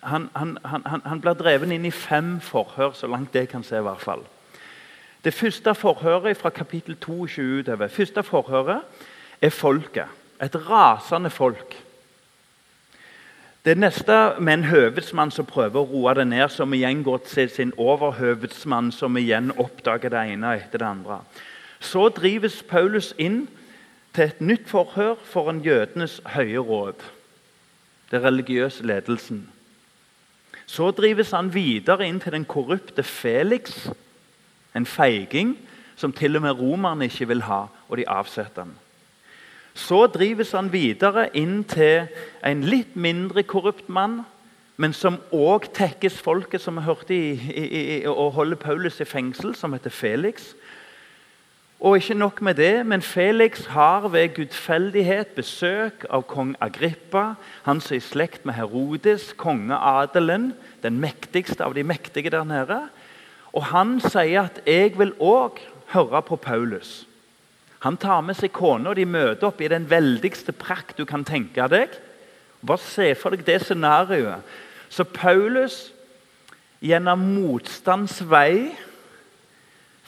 han, 0.00 0.30
han, 0.32 1.02
han 1.04 1.20
blir 1.20 1.36
dreven 1.36 1.74
inn 1.76 1.84
i 1.84 1.92
fem 1.92 2.38
forhør, 2.40 2.94
så 2.96 3.10
langt 3.10 3.34
det 3.36 3.50
kan 3.52 3.66
se. 3.66 3.76
i 3.76 3.84
hvert 3.84 4.00
fall. 4.00 4.24
Det 5.24 5.34
første 5.34 5.74
forhøret 5.74 6.40
fra 6.40 6.50
kapittel 6.50 6.96
22 6.96 7.60
utover. 7.60 7.88
første 7.88 8.22
forhøret 8.22 9.04
er 9.42 9.50
folket. 9.50 10.08
Et 10.40 10.56
rasende 10.70 11.30
folk. 11.30 11.76
Det 13.64 13.74
neste 13.78 14.40
med 14.40 14.54
en 14.54 14.64
høvedsmann 14.64 15.32
som 15.34 15.46
prøver 15.46 15.80
å 15.80 15.88
roe 15.90 16.14
det 16.14 16.28
ned, 16.30 16.46
som 16.54 16.72
igjen 16.74 17.02
går 17.02 17.24
til 17.26 17.50
sin 17.50 17.72
overhøvedsmann, 17.76 18.92
som 18.94 19.16
igjen 19.18 19.50
oppdager 19.58 20.14
det 20.14 20.24
ene 20.32 20.54
etter 20.60 20.78
det 20.78 20.86
andre. 20.86 21.18
Så 21.80 22.08
drives 22.14 22.62
Paulus 22.62 23.10
inn 23.18 23.46
til 24.14 24.28
et 24.28 24.40
nytt 24.40 24.70
forhør 24.70 25.18
foran 25.26 25.60
jødenes 25.66 26.20
høye 26.34 26.62
råd, 26.62 27.02
den 28.10 28.24
religiøse 28.24 28.86
ledelsen. 28.86 29.48
Så 30.66 30.90
drives 30.94 31.30
han 31.34 31.50
videre 31.54 32.06
inn 32.06 32.20
til 32.20 32.34
den 32.36 32.46
korrupte 32.46 33.02
Felix, 33.02 33.88
en 34.74 34.86
feiging 34.86 35.56
som 35.96 36.12
til 36.14 36.36
og 36.36 36.44
med 36.46 36.60
romerne 36.60 37.08
ikke 37.08 37.28
vil 37.28 37.42
ha, 37.48 37.66
og 37.88 37.98
de 37.98 38.06
avsetter 38.08 38.68
ham. 38.68 38.76
Så 39.78 40.06
drives 40.10 40.50
han 40.56 40.72
videre 40.72 41.28
inn 41.38 41.62
til 41.68 42.08
en 42.46 42.64
litt 42.66 42.96
mindre 42.98 43.44
korrupt 43.46 43.86
mann, 43.88 44.24
men 44.78 44.94
som 44.94 45.20
òg 45.34 45.68
tekkes 45.74 46.18
folket 46.22 46.62
som 46.62 46.78
vi 46.78 46.86
hørte 46.86 47.14
i, 47.14 47.30
i, 47.34 47.64
i, 47.82 47.98
og 48.10 48.34
holder 48.38 48.58
Paulus 48.58 49.00
i 49.02 49.06
fengsel, 49.06 49.54
som 49.58 49.74
heter 49.74 49.94
Felix. 49.94 50.52
Og 51.78 52.00
ikke 52.00 52.14
nok 52.18 52.40
med 52.42 52.58
det, 52.58 52.86
men 52.86 53.02
Felix 53.06 53.66
har 53.70 54.08
ved 54.10 54.32
gudfeldighet 54.34 55.34
besøk 55.38 56.06
av 56.10 56.24
kong 56.30 56.56
Agrippa, 56.62 57.36
han 57.66 57.82
som 57.82 57.94
er 57.94 58.02
i 58.02 58.06
slekt 58.06 58.46
med 58.46 58.58
Herodes, 58.58 59.30
kongeadelen, 59.38 60.52
den 60.82 60.98
mektigste 60.98 61.66
av 61.66 61.78
de 61.78 61.86
mektige 61.86 62.34
der 62.34 62.46
nede. 62.46 62.80
Og 63.54 63.70
han 63.70 64.00
sier 64.00 64.50
at 64.50 64.60
'jeg 64.66 64.98
vil 64.98 65.14
òg 65.20 65.62
høre 65.94 66.22
på 66.22 66.36
Paulus'. 66.36 67.07
Han 67.84 67.96
tar 67.96 68.24
med 68.26 68.34
seg 68.38 68.52
kona, 68.54 68.90
og 68.90 68.98
de 68.98 69.06
møter 69.06 69.48
opp 69.48 69.60
i 69.62 69.70
den 69.70 69.86
veldigste 69.90 70.52
prakt 70.56 70.98
du 70.98 71.04
kan 71.06 71.24
tenke 71.26 71.68
deg. 71.70 71.94
Bare 72.66 72.82
se 72.82 73.12
for 73.14 73.34
deg 73.34 73.44
det 73.46 73.60
scenarioet. 73.62 74.42
Så 74.90 75.04
Paulus, 75.04 75.92
gjennom 76.82 77.22
motstands 77.36 78.18
vei, 78.26 78.72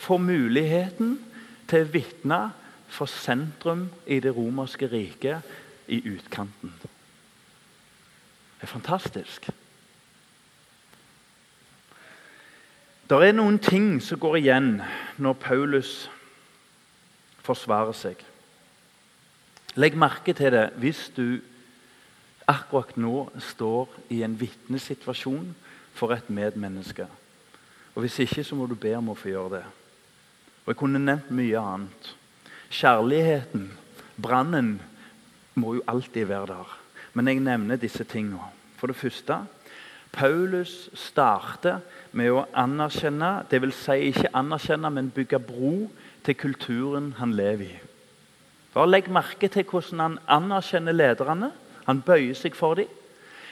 får 0.00 0.22
muligheten 0.24 1.18
til 1.70 1.84
å 1.84 1.92
vitne 1.92 2.40
for 2.90 3.10
sentrum 3.10 3.86
i 4.06 4.18
det 4.22 4.32
romerske 4.34 4.88
riket 4.90 5.46
i 5.86 6.00
utkanten. 6.10 6.72
Det 8.60 8.66
er 8.66 8.70
fantastisk. 8.72 9.50
Det 13.10 13.18
er 13.26 13.34
noen 13.34 13.58
ting 13.58 13.98
som 14.02 14.20
går 14.22 14.36
igjen 14.38 14.72
når 15.18 15.38
Paulus 15.42 15.92
forsvare 17.44 17.94
seg. 17.96 18.20
Legg 19.78 19.96
merke 19.98 20.34
til 20.34 20.52
det 20.54 20.66
hvis 20.82 21.06
du 21.16 21.40
akkurat 22.50 22.96
nå 22.98 23.28
står 23.52 23.90
i 24.10 24.22
en 24.26 24.34
vitnesituasjon 24.40 25.52
for 25.94 26.14
et 26.14 26.30
medmenneske. 26.30 27.06
Og 27.94 28.02
Hvis 28.02 28.18
ikke, 28.18 28.44
så 28.44 28.54
må 28.54 28.66
du 28.66 28.74
be 28.74 28.94
om 28.96 29.10
å 29.10 29.18
få 29.18 29.30
gjøre 29.32 29.58
det. 29.58 29.64
Og 30.64 30.72
Jeg 30.72 30.78
kunne 30.78 31.02
nevnt 31.02 31.30
mye 31.34 31.58
annet. 31.58 32.10
Kjærligheten, 32.70 33.70
brannen, 34.16 34.80
må 35.54 35.74
jo 35.74 35.86
alltid 35.86 36.28
være 36.30 36.46
der. 36.46 36.76
Men 37.14 37.28
jeg 37.28 37.40
nevner 37.42 37.76
disse 37.76 38.04
tingene. 38.04 38.46
For 38.78 38.86
det 38.86 38.96
første 38.96 39.40
Paulus 40.12 40.88
starter 40.94 41.80
med 42.12 42.32
å 42.34 42.44
anerkjenne, 42.58 43.44
dvs. 43.50 43.82
Si 43.84 44.08
ikke 44.10 44.32
anerkjenne, 44.34 44.90
men 44.90 45.10
bygge 45.14 45.38
bro 45.38 45.74
til 46.24 46.34
kulturen 46.34 47.14
han 47.18 47.32
lever 47.32 47.64
i. 47.64 47.78
Bare 48.74 48.90
legg 48.90 49.10
merke 49.10 49.48
til 49.48 49.64
hvordan 49.66 50.00
han 50.00 50.18
anerkjenner 50.28 50.92
lederne. 50.92 51.50
Han 51.86 52.02
bøyer 52.06 52.34
seg 52.38 52.54
for 52.54 52.78
dem. 52.78 52.86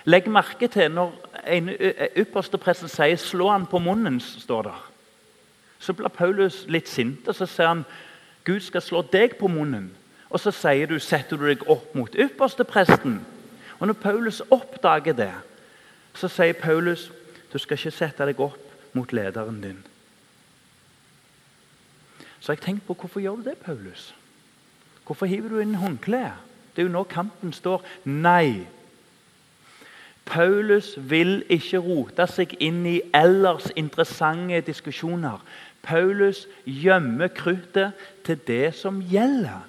Legg 0.04 0.28
merke 0.30 0.68
til 0.68 0.92
når 0.94 1.12
en 1.46 1.70
ypperste 2.16 2.58
presten 2.58 2.88
sier 2.88 3.16
'slå 3.16 3.50
han 3.50 3.66
på 3.66 3.78
munnen', 3.78 4.20
står 4.20 4.62
der. 4.62 4.90
Så 5.78 5.92
blir 5.92 6.08
Paulus 6.08 6.64
litt 6.68 6.88
sint, 6.88 7.28
og 7.28 7.34
så 7.34 7.46
sier 7.46 7.68
han 7.68 7.84
'Gud 8.44 8.60
skal 8.60 8.82
slå 8.82 9.02
deg 9.02 9.36
på 9.36 9.46
munnen'. 9.48 9.90
Og 10.30 10.40
så 10.40 10.50
sier 10.50 10.86
du, 10.86 10.98
setter 10.98 11.36
du 11.36 11.46
deg 11.46 11.70
opp 11.70 11.94
mot 11.94 12.14
ypperste 12.14 12.64
presten. 12.64 13.26
Og 13.78 13.86
når 13.86 13.94
Paulus 13.94 14.42
oppdager 14.50 15.12
det, 15.12 15.32
så 16.14 16.28
sier 16.28 16.52
Paulus 16.52 17.12
du 17.52 17.58
skal 17.58 17.78
ikke 17.78 17.90
sette 17.90 18.26
deg 18.26 18.40
opp 18.40 18.58
mot 18.92 19.12
lederen 19.12 19.62
din. 19.62 19.84
Så 22.40 22.54
jeg 22.54 22.62
tenkt 22.62 22.86
på 22.86 22.94
hvorfor 22.94 23.20
gjør 23.20 23.40
du 23.40 23.48
det, 23.50 23.56
Paulus? 23.62 24.14
Hvorfor 25.06 25.26
hiver 25.26 25.48
du 25.48 25.60
inn 25.62 25.78
håndkleet? 25.80 26.44
Det 26.74 26.82
er 26.82 26.86
jo 26.86 26.94
nå 26.94 27.02
kampen 27.10 27.52
står. 27.52 27.82
Nei. 28.04 28.66
Paulus 30.28 30.92
vil 31.10 31.40
ikke 31.50 31.80
rote 31.82 32.26
seg 32.30 32.52
inn 32.62 32.84
i 32.86 33.00
ellers 33.16 33.70
interessante 33.76 34.60
diskusjoner. 34.66 35.40
Paulus 35.82 36.44
gjemmer 36.68 37.32
kruttet 37.32 37.96
til 38.26 38.38
det 38.46 38.74
som 38.76 39.00
gjelder. 39.02 39.64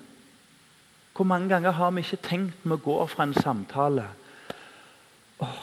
Hvor 1.16 1.28
mange 1.28 1.50
ganger 1.50 1.72
har 1.76 1.92
vi 1.92 2.04
ikke 2.04 2.22
tenkt 2.30 2.66
med 2.66 2.78
å 2.78 2.84
gå 2.84 3.00
fra 3.12 3.26
en 3.28 3.36
samtale 3.36 4.06
Åh, 5.44 5.58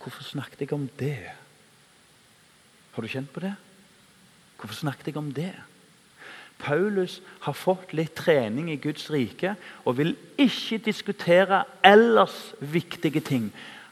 Hvorfor 0.00 0.24
snakket 0.24 0.62
jeg 0.64 0.72
om 0.72 0.86
det? 1.00 1.32
Har 2.92 3.04
du 3.04 3.08
kjent 3.08 3.28
på 3.32 3.42
det? 3.44 3.52
Hvorfor 4.56 4.76
snakket 4.76 5.10
jeg 5.10 5.18
om 5.20 5.28
det? 5.32 5.52
Paulus 6.60 7.18
har 7.46 7.56
fått 7.56 7.94
litt 7.96 8.14
trening 8.18 8.70
i 8.72 8.78
Guds 8.80 9.08
rike 9.12 9.56
og 9.84 9.98
vil 9.98 10.14
ikke 10.40 10.80
diskutere 10.84 11.64
ellers 11.86 12.52
viktige 12.60 13.22
ting. 13.24 13.50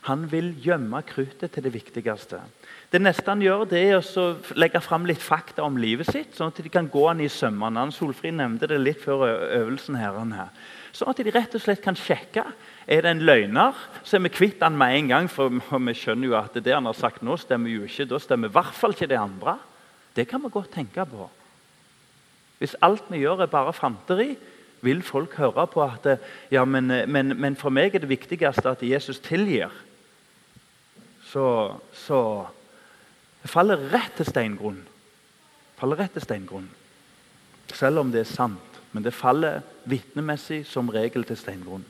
Han 0.09 0.24
vil 0.31 0.54
gjemme 0.64 1.02
kruttet 1.04 1.52
til 1.52 1.64
det 1.66 1.74
viktigste. 1.74 2.40
Det 2.88 3.00
neste 3.02 3.28
han 3.28 3.42
gjør, 3.44 3.66
det 3.68 3.81
er 3.83 3.98
å 3.98 4.26
legge 4.57 4.81
fram 4.81 5.04
litt 5.09 5.20
fakta 5.20 5.66
om 5.66 5.76
livet 5.76 6.09
sitt, 6.09 6.33
sånn 6.37 6.48
at 6.48 6.61
de 6.64 6.70
kan 6.72 6.88
gå 6.88 7.02
han 7.11 7.20
i 7.20 7.28
sømmene. 7.28 7.90
Solfrid 7.92 8.38
nevnte 8.38 8.70
det 8.70 8.78
litt 8.81 9.02
før 9.02 9.26
øvelsen. 9.28 9.98
her. 10.00 10.48
Sånn 10.92 11.11
at 11.12 11.20
de 11.20 11.31
rett 11.31 11.54
og 11.54 11.61
slett 11.61 11.83
kan 11.85 11.96
sjekke 11.98 12.46
er 12.88 13.02
det 13.04 13.11
en 13.11 13.26
løgner, 13.28 13.76
så 14.02 14.16
er 14.16 14.24
vi 14.24 14.33
kvitt 14.33 14.62
han 14.64 14.78
med 14.78 14.96
en 14.96 15.09
gang. 15.09 15.28
For 15.28 15.52
vi 15.52 15.94
skjønner 15.94 16.26
jo 16.26 16.38
at 16.38 16.57
det 16.57 16.72
han 16.72 16.88
har 16.88 16.96
sagt 16.96 17.22
nå, 17.22 17.37
stemmer 17.37 17.68
jo 17.68 17.85
ikke. 17.85 18.09
Da 18.09 18.18
stemmer 18.18 18.48
i 18.48 18.57
hvert 18.57 18.74
fall 18.74 18.96
ikke 18.96 19.11
det 19.11 19.20
andre. 19.20 19.59
Det 20.16 20.24
kan 20.28 20.40
vi 20.40 20.48
godt 20.48 20.72
tenke 20.72 21.04
på. 21.04 21.28
Hvis 22.59 22.77
alt 22.83 23.05
vi 23.11 23.23
gjør, 23.23 23.44
er 23.44 23.53
bare 23.53 23.73
fanteri, 23.73 24.37
vil 24.81 25.03
folk 25.03 25.35
høre 25.38 25.66
på 25.66 25.83
at 25.83 26.07
ja, 26.51 26.64
men, 26.64 26.87
men, 27.11 27.35
men 27.40 27.57
for 27.59 27.75
meg 27.75 27.94
er 27.94 28.05
det 28.05 28.11
viktigste 28.11 28.71
at 28.71 28.83
Jesus 28.83 29.18
tilgir. 29.23 29.73
Så, 31.29 31.75
så 31.92 32.21
det 33.42 33.51
faller 33.51 33.88
rett 33.92 34.14
til 34.16 34.29
steingrunn. 34.29 34.81
Faller 35.79 36.01
rett 36.01 36.14
til 36.16 36.25
steingrunn. 36.25 36.68
Selv 37.75 38.03
om 38.03 38.12
det 38.12 38.23
er 38.25 38.31
sant. 38.31 38.64
Men 38.92 39.05
det 39.05 39.14
faller 39.14 39.61
vitnemessig 39.85 40.62
som 40.66 40.88
regel 40.88 41.27
til 41.29 41.37
steingrunn. 41.37 41.85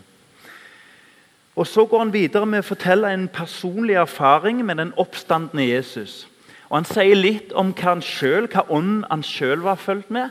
Og 1.58 1.66
Så 1.66 1.86
går 1.86 1.98
han 1.98 2.12
videre 2.12 2.46
med 2.46 2.62
å 2.62 2.68
fortelle 2.68 3.10
en 3.10 3.28
personlig 3.28 3.96
erfaring 3.98 4.60
med 4.66 4.78
den 4.78 4.92
oppstandende 4.96 5.66
Jesus. 5.66 6.28
Og 6.68 6.76
Han 6.76 6.86
sier 6.86 7.18
litt 7.18 7.52
om 7.52 7.72
hva 7.72 7.96
han 7.96 8.02
selv, 8.02 8.52
hva 8.52 8.66
ånden 8.70 9.04
han 9.10 9.24
sjøl 9.26 9.64
var 9.64 9.80
fulgt 9.80 10.10
med. 10.10 10.30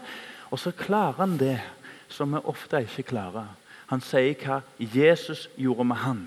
Og 0.51 0.59
så 0.59 0.71
klarer 0.71 1.19
han 1.19 1.37
det 1.39 1.59
som 2.09 2.33
vi 2.33 2.43
ofte 2.47 2.81
ikke 2.85 3.09
klarer. 3.11 3.49
Han 3.87 4.03
sier 4.03 4.35
hva 4.41 4.61
Jesus 4.79 5.47
gjorde 5.59 5.85
med 5.87 6.01
han. 6.03 6.23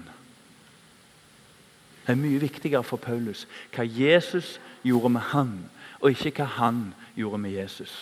Det 2.06 2.14
er 2.14 2.20
mye 2.20 2.40
viktigere 2.42 2.84
for 2.86 3.00
Paulus 3.00 3.46
hva 3.74 3.84
Jesus 3.84 4.58
gjorde 4.82 5.12
med 5.14 5.28
han, 5.32 5.52
og 6.00 6.12
ikke 6.12 6.40
hva 6.40 6.48
han 6.56 6.80
gjorde 7.16 7.40
med 7.42 7.54
Jesus. 7.54 7.92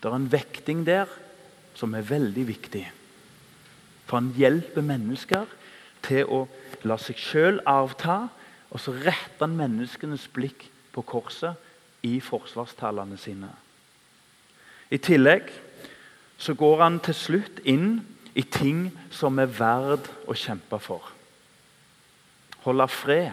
Det 0.00 0.10
er 0.10 0.16
en 0.16 0.32
vekting 0.32 0.86
der 0.86 1.10
som 1.78 1.94
er 1.94 2.08
veldig 2.08 2.46
viktig. 2.48 2.84
For 4.08 4.18
han 4.18 4.32
hjelper 4.36 4.84
mennesker 4.84 5.46
til 6.02 6.26
å 6.26 6.46
la 6.88 6.98
seg 6.98 7.20
sjøl 7.20 7.60
avta, 7.68 8.26
og 8.72 8.80
så 8.80 8.94
retter 8.96 9.44
han 9.44 9.56
menneskenes 9.56 10.26
blikk 10.32 10.66
på 10.92 11.04
korset 11.06 11.60
i 12.02 12.18
forsvarstalene 12.24 13.20
sine. 13.20 13.52
I 14.92 14.98
tillegg 15.00 15.48
så 16.42 16.54
går 16.58 16.82
han 16.82 16.98
til 17.00 17.16
slutt 17.16 17.62
inn 17.68 18.02
i 18.36 18.44
ting 18.44 18.90
som 19.12 19.38
er 19.40 19.48
verd 19.48 20.08
å 20.28 20.36
kjempe 20.36 20.78
for. 20.82 21.06
Holde 22.66 22.88
fred 22.92 23.32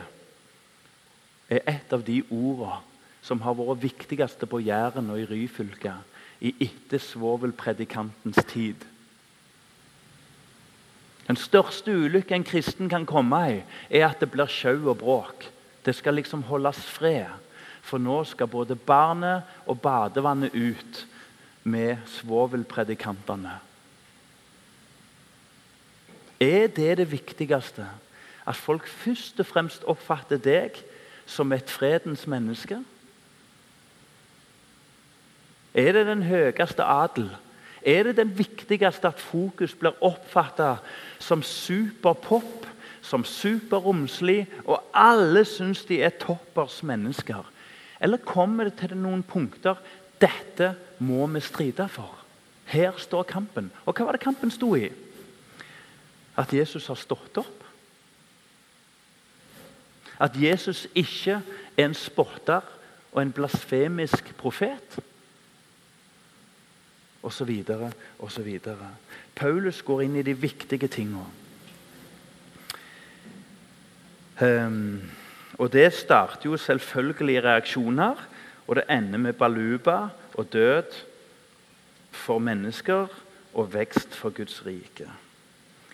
er 1.49 1.65
et 1.67 1.95
av 1.95 2.05
de 2.05 2.21
ordene 2.29 2.79
som 3.25 3.41
har 3.43 3.57
vært 3.57 3.83
viktigste 3.83 4.47
på 4.47 4.61
Jæren 4.63 5.09
og 5.11 5.19
i 5.19 5.27
Ryfylke 5.27 5.97
i 6.39 6.53
etter 6.63 7.01
svovelpredikantens 7.03 8.39
tid. 8.47 8.79
Den 11.27 11.37
største 11.37 11.93
ulykken 11.93 12.39
en 12.39 12.47
kristen 12.47 12.89
kan 12.89 13.05
komme 13.05 13.41
i, 13.51 13.59
er 13.91 14.07
at 14.07 14.23
det 14.23 14.31
blir 14.31 14.49
sjau 14.49 14.87
og 14.89 15.01
bråk. 15.03 15.43
Det 15.85 15.93
skal 15.97 16.15
liksom 16.17 16.47
holdes 16.47 16.79
fred. 16.89 17.27
For 17.85 18.01
nå 18.01 18.23
skal 18.25 18.49
både 18.49 18.77
barnet 18.79 19.45
og 19.67 19.81
badevannet 19.83 20.55
ut 20.55 21.03
med 21.69 21.97
svovelpredikantene. 22.09 23.59
Er 26.39 26.67
det 26.67 26.97
det 26.97 27.11
viktigste? 27.11 27.87
At 28.47 28.55
folk 28.55 28.87
først 28.87 29.39
og 29.39 29.45
fremst 29.45 29.83
oppfatter 29.83 30.39
deg 30.41 30.79
som 31.29 31.51
et 31.53 31.69
fredens 31.69 32.25
menneske? 32.27 32.79
Er 35.73 35.91
det 35.93 36.07
den 36.07 36.23
høyeste 36.25 36.83
adel? 36.83 37.29
Er 37.85 38.03
det 38.03 38.17
den 38.17 38.31
viktigste 38.37 39.07
at 39.07 39.21
fokus 39.21 39.75
blir 39.75 39.95
oppfatta 40.03 40.77
som 41.19 41.43
superpop, 41.43 42.65
som 43.01 43.23
superromslig, 43.23 44.47
og 44.65 44.81
alle 44.93 45.45
syns 45.45 45.85
de 45.85 46.01
er 46.03 46.17
toppers 46.19 46.81
mennesker? 46.83 47.43
Eller 47.99 48.17
kommer 48.17 48.67
det 48.67 48.79
til 48.79 48.97
noen 48.97 49.23
punkter 49.23 49.79
dette 50.19 50.73
må 50.99 51.27
vi 51.27 51.39
stride 51.39 51.87
for? 51.89 52.15
Her 52.69 52.97
står 52.97 53.23
kampen. 53.23 53.71
Og 53.85 53.95
hva 53.95 54.05
var 54.05 54.17
det 54.17 54.23
kampen 54.23 54.51
sto 54.53 54.75
i? 54.77 54.89
At 56.37 56.53
Jesus 56.53 56.87
har 56.87 56.99
stått 56.99 57.39
opp. 57.41 57.63
At 60.19 60.35
Jesus 60.37 60.85
ikke 60.95 61.39
er 61.39 61.85
en 61.87 61.95
spotter 61.95 62.65
og 63.11 63.21
en 63.21 63.31
blasfemisk 63.33 64.35
profet 64.37 64.99
Og 67.23 67.33
så 67.33 67.43
videre 67.43 67.91
og 68.19 68.31
så 68.31 68.41
videre. 68.41 68.93
Paulus 69.35 69.81
går 69.81 70.05
inn 70.05 70.15
i 70.15 70.23
de 70.23 70.33
viktige 70.33 70.87
tingene. 70.87 71.25
Um, 74.39 75.01
og 75.59 75.73
Det 75.73 75.93
starter 75.93 76.45
jo 76.45 76.57
selvfølgelig 76.57 77.43
reaksjoner, 77.43 78.15
og 78.67 78.75
det 78.75 78.83
ender 78.89 79.17
med 79.17 79.33
baluba 79.33 80.09
og 80.35 80.51
død 80.53 80.95
for 82.11 82.39
mennesker 82.39 83.07
og 83.53 83.73
vekst 83.73 84.15
for 84.15 84.33
Guds 84.35 84.61
rike. 84.65 85.07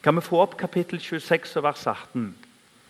Kan 0.03 0.15
vi 0.15 0.25
få 0.25 0.41
opp 0.43 0.57
kapittel 0.57 0.99
26 1.01 1.57
og 1.57 1.65
vers 1.65 1.87
18? 1.87 2.27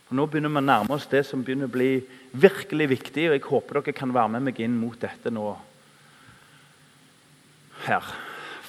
Og 0.10 0.14
nå 0.20 0.26
begynner 0.30 0.52
vi 0.54 0.62
å 0.62 0.66
nærme 0.66 0.96
oss 0.96 1.08
det 1.10 1.24
som 1.26 1.44
begynner 1.44 1.70
å 1.70 1.76
bli 1.76 2.04
virkelig 2.32 2.90
viktig. 2.90 3.30
og 3.30 3.38
Jeg 3.38 3.48
håper 3.48 3.80
dere 3.80 3.98
kan 3.98 4.14
være 4.14 4.36
med 4.36 4.48
meg 4.50 4.60
inn 4.62 4.78
mot 4.78 5.00
dette 5.02 5.32
nå. 5.34 5.48
Her 7.86 8.16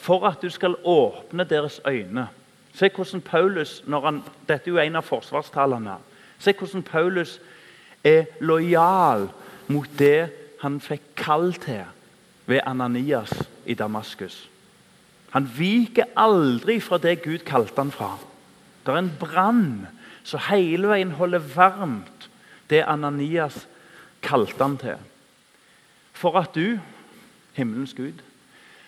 for 0.07 0.27
at 0.29 0.43
du 0.43 0.51
skal 0.51 0.77
åpne 0.85 1.45
deres 1.45 1.81
øyne. 1.87 2.29
Se 2.75 2.91
hvordan 2.95 3.21
Paulus, 3.21 3.85
han, 3.91 4.23
Dette 4.49 4.71
er 4.71 4.73
jo 4.73 4.79
en 4.79 4.97
av 4.97 5.03
forsvarstalene. 5.03 5.97
Se 6.39 6.53
hvordan 6.53 6.83
Paulus 6.83 7.41
er 8.05 8.29
lojal 8.41 9.29
mot 9.67 9.89
det 9.99 10.29
han 10.61 10.79
fikk 10.81 11.03
kall 11.19 11.51
til 11.59 11.83
ved 12.47 12.61
Ananias 12.67 13.33
i 13.67 13.75
Damaskus. 13.75 14.49
Han 15.31 15.49
viker 15.59 16.13
aldri 16.17 16.79
fra 16.81 16.99
det 16.99 17.23
Gud 17.25 17.45
kalte 17.47 17.81
han 17.81 17.93
fra. 17.93 18.15
Det 18.87 18.95
er 18.95 19.03
en 19.03 19.17
brann 19.21 19.87
som 20.27 20.43
hele 20.49 20.89
veien 20.89 21.15
holder 21.19 21.43
varmt 21.55 22.31
det 22.71 22.85
Ananias 22.87 23.67
kalte 24.23 24.63
han 24.63 24.79
til. 24.79 25.03
For 26.17 26.39
at 26.41 26.55
du, 26.55 26.79
himmelens 27.55 27.95
Gud, 27.95 28.23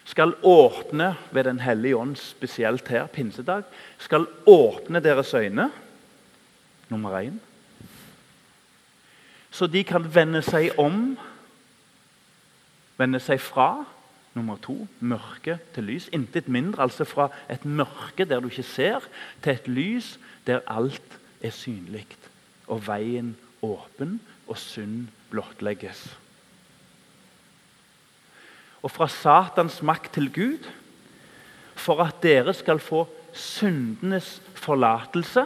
skal 0.08 0.32
åpne 0.42 1.16
ved 1.30 1.44
Den 1.44 1.60
hellige 1.60 1.96
ånd, 1.96 2.16
spesielt 2.16 2.88
her, 2.88 3.06
pinsedag, 3.06 3.62
skal 3.98 4.26
åpne 4.46 5.00
deres 5.00 5.34
øyne. 5.34 5.70
Nummer 6.88 7.20
én. 7.20 7.38
så 9.50 9.66
de 9.66 9.84
kan 9.84 10.14
vende 10.14 10.42
seg 10.42 10.78
om, 10.78 11.18
vende 12.98 13.20
seg 13.22 13.40
fra 13.40 13.70
Nummer 14.38 14.58
to 14.62 14.84
mørke 15.00 15.56
til 15.74 15.88
lys. 15.88 16.06
Intet 16.14 16.48
mindre. 16.48 16.84
Altså 16.84 17.06
fra 17.08 17.28
et 17.50 17.64
mørke 17.64 18.26
der 18.28 18.40
du 18.40 18.46
ikke 18.46 18.62
ser, 18.62 19.02
til 19.42 19.52
et 19.56 19.68
lys 19.68 20.18
der 20.46 20.60
alt 20.70 21.18
er 21.42 21.50
synlig. 21.50 22.06
Og 22.68 22.86
veien 22.86 23.34
åpen 23.62 24.20
og 24.46 24.58
synd 24.60 25.08
blottlegges. 25.32 26.04
Og 28.82 28.92
fra 28.94 29.08
Satans 29.10 29.80
makt 29.82 30.12
til 30.14 30.30
Gud, 30.32 30.68
for 31.74 32.04
at 32.04 32.22
dere 32.22 32.54
skal 32.54 32.78
få 32.78 33.08
syndenes 33.32 34.38
forlatelse. 34.54 35.44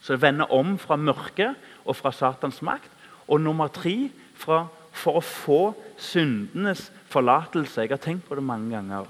Så 0.00 0.12
det 0.14 0.22
vender 0.22 0.48
om 0.52 0.78
fra 0.78 0.96
mørket 0.96 1.54
og 1.84 1.96
fra 1.96 2.12
Satans 2.12 2.62
makt. 2.62 2.90
Og 3.28 3.40
nummer 3.40 3.68
tre 3.68 4.10
fra, 4.34 4.66
for 4.98 5.18
å 5.18 5.24
få 5.24 5.60
syndenes 6.00 6.88
forlatelse. 7.10 7.84
Jeg 7.84 7.94
har 7.94 8.02
tenkt 8.02 8.26
på 8.28 8.38
det 8.38 8.44
mange 8.44 8.72
ganger. 8.74 9.06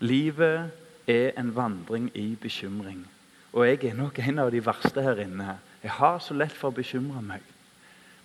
Livet 0.00 0.70
er 1.10 1.34
en 1.38 1.50
vandring 1.56 2.08
i 2.14 2.32
bekymring. 2.40 3.02
Og 3.52 3.66
jeg 3.66 3.90
er 3.90 3.98
nok 3.98 4.18
en 4.22 4.38
av 4.38 4.52
de 4.54 4.62
verste 4.64 5.02
her 5.02 5.18
inne. 5.24 5.58
Jeg 5.82 5.96
har 5.98 6.20
så 6.22 6.36
lett 6.36 6.54
for 6.54 6.70
å 6.70 6.78
bekymre 6.78 7.22
meg. 7.24 7.44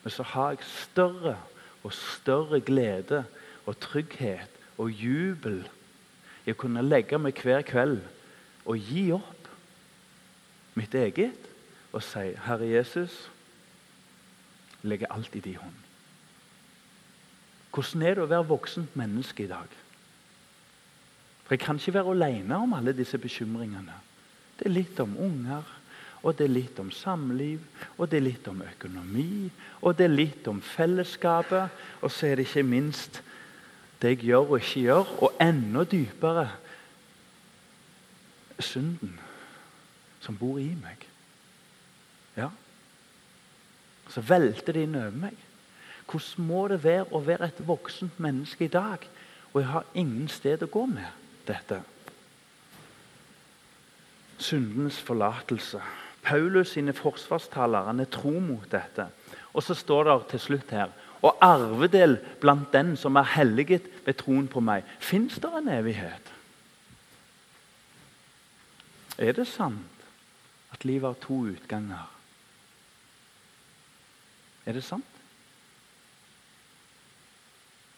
Men 0.03 0.13
så 0.13 0.25
har 0.35 0.53
jeg 0.53 0.67
større 0.69 1.37
og 1.85 1.93
større 1.93 2.59
glede 2.61 3.23
og 3.65 3.79
trygghet 3.81 4.51
og 4.77 4.91
jubel 4.93 5.63
i 6.45 6.53
å 6.53 6.59
kunne 6.59 6.85
legge 6.85 7.17
meg 7.21 7.41
hver 7.41 7.65
kveld 7.65 8.03
og 8.65 8.77
gi 8.91 9.07
opp 9.15 9.49
mitt 10.77 10.93
eget 10.93 11.49
og 11.95 12.03
si 12.03 12.35
'Herre 12.35 12.67
Jesus, 12.67 13.31
legger 14.83 15.07
alt 15.09 15.35
i 15.35 15.39
din 15.39 15.55
hånd'. 15.55 15.84
Hvordan 17.75 18.05
er 18.07 18.15
det 18.15 18.23
å 18.23 18.31
være 18.31 18.47
voksent 18.47 18.93
menneske 18.95 19.43
i 19.43 19.51
dag? 19.51 19.71
For 21.43 21.53
Jeg 21.53 21.61
kan 21.61 21.77
ikke 21.77 21.93
være 21.97 22.13
alene 22.15 22.57
om 22.57 22.73
alle 22.73 22.95
disse 22.95 23.17
bekymringene. 23.19 23.97
Det 24.55 24.69
er 24.69 24.73
litt 24.73 24.99
om 25.03 25.17
unger, 25.19 25.67
og 26.23 26.37
det 26.37 26.47
er 26.47 26.55
litt 26.55 26.79
om 26.79 26.89
samliv, 26.91 27.59
og 27.97 28.09
det 28.09 28.17
er 28.17 28.25
litt 28.29 28.47
om 28.47 28.63
økonomi, 28.63 29.51
og 29.81 29.97
det 29.97 30.07
er 30.07 30.15
litt 30.15 30.47
om 30.47 30.61
fellesskapet, 30.63 31.75
og 32.01 32.11
så 32.11 32.31
er 32.31 32.39
det 32.39 32.47
ikke 32.47 32.63
minst 32.65 33.19
det 34.01 34.15
jeg 34.15 34.29
gjør 34.31 34.55
og 34.55 34.63
ikke 34.63 34.85
gjør, 34.87 35.11
og 35.21 35.41
enda 35.43 35.83
dypere 35.83 36.47
synden 38.59 39.19
som 40.23 40.37
bor 40.39 40.57
i 40.57 40.71
meg. 40.79 41.03
Ja. 42.39 42.49
Så 44.09 44.23
velter 44.25 44.73
det 44.73 44.87
inn 44.87 44.97
over 44.97 45.19
meg. 45.27 45.44
Hvordan 46.05 46.47
må 46.47 46.67
det 46.67 46.83
være 46.83 47.07
å 47.11 47.21
være 47.25 47.49
et 47.49 47.61
voksent 47.67 48.19
menneske 48.21 48.67
i 48.67 48.71
dag? 48.71 49.03
Og 49.53 49.61
jeg 49.61 49.69
har 49.71 49.91
ingen 49.93 50.27
sted 50.29 50.63
å 50.63 50.71
gå 50.71 50.85
med 50.89 51.07
dette. 51.47 51.81
Syndens 54.37 54.99
forlatelse. 55.01 55.81
Paulus 56.25 56.73
sine 56.73 56.93
forsvarstaler 56.93 57.87
han 57.87 58.01
er 58.01 58.09
tro 58.11 58.33
mot 58.39 58.65
dette. 58.71 59.07
Og 59.53 59.63
så 59.63 59.77
står 59.77 60.09
det 60.09 60.19
til 60.33 60.43
slutt 60.49 60.73
her 60.75 60.93
og 61.25 61.39
arvedel 61.41 62.19
blant 62.41 62.73
den 62.73 62.93
som 62.99 63.15
er 63.17 63.31
helliget 63.33 63.87
ved 64.05 64.19
troen 64.19 64.47
på 64.51 64.61
meg. 64.61 64.85
Fins 65.01 65.39
det 65.41 65.49
en 65.57 65.71
evighet? 65.73 66.31
Er 69.17 69.33
det 69.33 69.47
sant 69.47 70.05
at 70.75 70.85
livet 70.85 71.07
har 71.07 71.19
to 71.23 71.39
utganger? 71.47 72.11
Er 74.65 74.75
det 74.75 74.83
sant? 74.83 75.05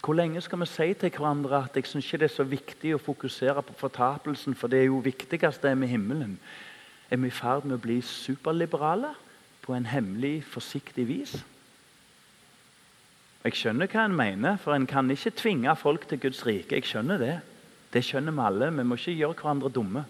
Hvor 0.07 0.15
lenge 0.15 0.39
skal 0.41 0.59
vi 0.59 0.65
si 0.71 0.93
til 0.95 1.11
hverandre 1.11 1.57
at 1.65 1.75
jeg 1.75 1.83
syns 1.83 2.05
ikke 2.05 2.17
det 2.21 2.27
er 2.29 2.35
så 2.37 2.43
viktig 2.47 2.91
å 2.95 2.99
fokusere 3.03 3.59
på 3.59 3.73
fortapelsen, 3.75 4.55
for 4.55 4.71
det 4.71 4.79
er 4.79 4.85
jo 4.87 5.01
viktigst 5.03 5.65
det 5.67 5.73
med 5.75 5.91
himmelen? 5.91 6.37
Er 7.11 7.19
vi 7.19 7.27
i 7.27 7.35
ferd 7.35 7.67
med 7.67 7.75
å 7.75 7.81
bli 7.83 7.97
superliberale 7.99 9.09
på 9.65 9.75
en 9.75 9.89
hemmelig, 9.91 10.45
forsiktig 10.47 11.09
vis? 11.11 11.35
Jeg 13.43 13.59
skjønner 13.59 13.91
hva 13.91 14.07
en 14.07 14.15
mener, 14.15 14.55
for 14.63 14.79
en 14.79 14.87
kan 14.87 15.11
ikke 15.11 15.35
tvinge 15.43 15.75
folk 15.75 16.07
til 16.07 16.23
Guds 16.23 16.45
rike. 16.47 16.79
Jeg 16.79 16.87
skjønner 16.87 17.19
Det 17.25 17.35
Det 17.91 18.05
skjønner 18.05 18.31
vi 18.31 18.47
alle. 18.47 18.71
Vi 18.79 18.83
må 18.87 18.95
ikke 18.95 19.11
gjøre 19.11 19.41
hverandre 19.43 19.75
dumme. 19.75 20.05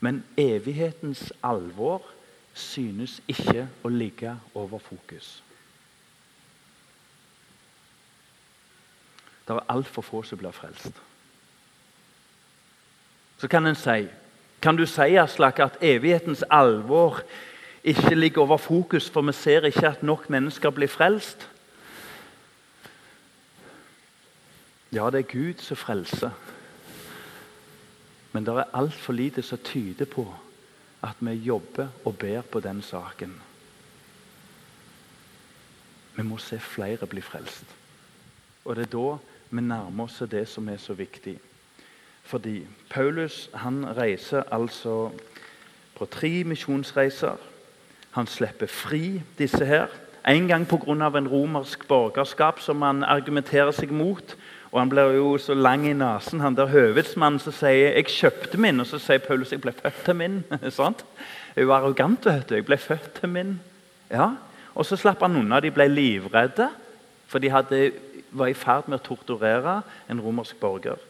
Men 0.00 0.24
evighetens 0.36 1.32
alvor 1.42 2.08
synes 2.54 3.20
ikke 3.28 3.68
å 3.84 3.88
ligge 3.88 4.38
over 4.54 4.78
fokus. 4.78 5.42
Det 9.48 9.56
er 9.56 9.68
altfor 9.68 10.02
få 10.02 10.22
som 10.22 10.38
blir 10.38 10.54
frelst. 10.54 10.92
Så 13.38 13.48
kan 13.48 13.66
en 13.66 13.74
si 13.74 14.08
Kan 14.62 14.76
du 14.76 14.86
si 14.86 15.16
Aslak, 15.18 15.58
at 15.58 15.78
evighetens 15.80 16.44
alvor 16.50 17.20
ikke 17.84 18.14
ligger 18.14 18.42
over 18.42 18.56
fokus, 18.56 19.10
for 19.10 19.22
vi 19.22 19.32
ser 19.32 19.64
ikke 19.66 19.88
at 19.88 20.02
nok 20.02 20.30
mennesker 20.30 20.70
blir 20.70 20.86
frelst. 20.86 21.48
Ja, 24.92 25.10
det 25.10 25.18
er 25.18 25.32
Gud 25.32 25.58
som 25.58 25.76
frelser. 25.76 26.30
Men 28.32 28.46
det 28.46 28.54
er 28.54 28.74
altfor 28.74 29.12
lite 29.12 29.42
som 29.42 29.58
tyder 29.58 30.04
på 30.04 30.34
at 31.02 31.16
vi 31.20 31.30
jobber 31.30 31.88
og 32.04 32.18
ber 32.18 32.42
på 32.42 32.60
den 32.60 32.82
saken. 32.82 33.34
Vi 36.16 36.22
må 36.22 36.38
se 36.38 36.58
flere 36.58 37.06
bli 37.06 37.20
frelst. 37.20 37.64
Og 38.64 38.76
det 38.76 38.86
er 38.86 38.92
da 38.94 39.18
vi 39.52 39.60
nærmer 39.60 40.04
oss 40.04 40.22
det 40.30 40.46
som 40.48 40.68
er 40.68 40.76
så 40.80 40.94
viktig. 40.96 41.38
Fordi 42.24 42.62
Paulus 42.90 43.50
han 43.54 43.84
reiser 43.96 44.42
altså 44.52 45.10
på 45.98 46.04
tre 46.04 46.44
misjonsreiser. 46.44 47.36
Han 48.10 48.26
slipper 48.26 48.66
fri 48.66 49.22
disse 49.38 49.64
her. 49.66 49.86
En 50.28 50.48
gang 50.48 50.66
pga. 50.68 51.18
en 51.18 51.28
romersk 51.28 51.88
borgerskap 51.88 52.60
som 52.60 52.82
han 52.82 53.04
argumenterer 53.04 53.70
seg 53.70 53.92
mot. 53.92 54.36
Og 54.72 54.80
Han 54.80 54.88
blir 54.88 55.02
jo 55.02 55.38
så 55.38 55.54
lang 55.54 55.86
i 55.86 55.92
nesen, 55.92 56.40
han 56.40 56.56
der 56.56 56.66
høvedsmannen 56.66 57.38
som 57.38 57.52
sier 57.52 57.92
'jeg 57.92 58.06
kjøpte 58.06 58.56
min', 58.56 58.80
og 58.80 58.86
så 58.86 58.98
sier 58.98 59.18
Paulus 59.18 59.52
'jeg 59.52 59.60
ble 59.60 59.72
født 59.72 60.04
til 60.04 60.14
min'. 60.14 60.70
sant? 60.70 61.04
Det 61.54 61.60
er 61.60 61.62
jo 61.62 61.72
arrogant. 61.72 62.24
vet 62.24 62.48
du. 62.48 62.54
'Jeg 62.54 62.64
ble 62.64 62.76
født 62.76 63.12
til 63.20 63.28
min'. 63.28 63.58
Ja. 64.10 64.30
Og 64.74 64.86
så 64.86 64.96
slapp 64.96 65.20
han 65.20 65.36
unna. 65.36 65.60
De 65.60 65.70
ble 65.70 65.88
livredde, 65.88 66.68
for 67.26 67.38
de 67.38 67.50
hadde, 67.50 67.92
var 68.32 68.50
i 68.50 68.56
ferd 68.56 68.88
med 68.88 69.00
å 69.00 69.06
torturere 69.06 69.80
en 70.10 70.20
romersk 70.20 70.58
borger. 70.60 71.00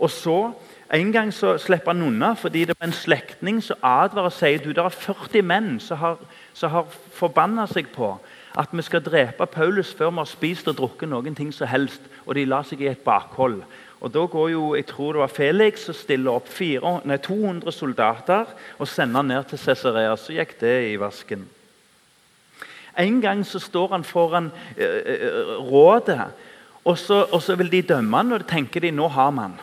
Og 0.00 0.10
så 0.10 0.52
en 0.90 1.12
gang 1.12 1.30
så 1.34 1.54
slipper 1.60 1.92
han 1.92 2.02
unna 2.02 2.32
fordi 2.38 2.64
det 2.66 2.76
var 2.78 2.88
en 2.88 2.96
slektning 2.96 3.60
som 3.62 3.78
advarer 3.84 4.30
og 4.30 4.34
sier 4.34 4.62
du, 4.62 4.72
det 4.72 4.82
er 4.82 4.96
40 4.96 5.44
menn 5.46 5.74
som 5.82 6.00
har, 6.00 6.16
som 6.56 6.72
har 6.72 6.88
forbanna 7.14 7.68
seg 7.70 7.92
på 7.94 8.14
at 8.58 8.72
vi 8.72 8.82
skal 8.82 9.04
drepe 9.04 9.46
Paulus 9.46 9.92
før 9.94 10.10
vi 10.10 10.22
har 10.22 10.30
spist 10.30 10.68
og 10.68 10.78
drukket 10.80 11.08
noen 11.08 11.36
ting 11.38 11.52
som 11.54 11.70
helst. 11.70 12.02
Og 12.26 12.34
de 12.34 12.44
la 12.48 12.62
seg 12.66 12.82
i 12.82 12.90
et 12.90 13.04
bakhold. 13.04 13.60
Og 14.00 14.12
Da 14.14 14.24
går 14.26 14.48
jo, 14.50 14.74
jeg 14.74 14.86
tror 14.86 15.12
det 15.12 15.20
var 15.20 15.32
Felix 15.32 15.84
som 15.84 15.94
stiller 15.94 16.32
opp 16.32 16.48
400, 16.48 17.06
nei, 17.06 17.16
200 17.16 17.72
soldater 17.72 18.46
og 18.78 18.88
sender 18.88 19.22
ned 19.22 19.44
til 19.44 19.58
Cesarea. 19.58 20.16
Så 20.16 20.32
gikk 20.32 20.56
det 20.60 20.76
i 20.90 20.96
vasken. 20.96 21.44
En 22.98 23.20
gang 23.20 23.44
så 23.46 23.60
står 23.60 23.92
han 23.92 24.04
foran 24.04 24.50
uh, 24.50 25.60
rådet, 25.70 26.32
og 26.84 26.98
så, 26.98 27.22
og 27.32 27.42
så, 27.42 27.56
vil 27.56 27.72
de 27.72 27.82
dømme 27.82 28.16
han, 28.16 28.32
og 28.32 28.46
tenker 28.48 28.80
de 28.80 28.90
nå 28.90 29.08
har 29.08 29.30
man. 29.30 29.58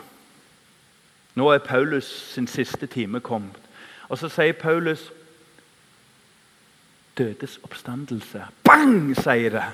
Nå 1.35 1.49
er 1.53 1.63
Paulus 1.65 2.05
sin 2.33 2.47
siste 2.47 2.87
time 2.87 3.19
kommet. 3.19 3.57
Og 4.09 4.17
så 4.17 4.29
sier 4.29 4.53
Paulus 4.57 5.11
dødes 7.17 7.59
oppstandelse. 7.63 8.45
Bang, 8.63 9.15
sier 9.17 9.49
det. 9.57 9.65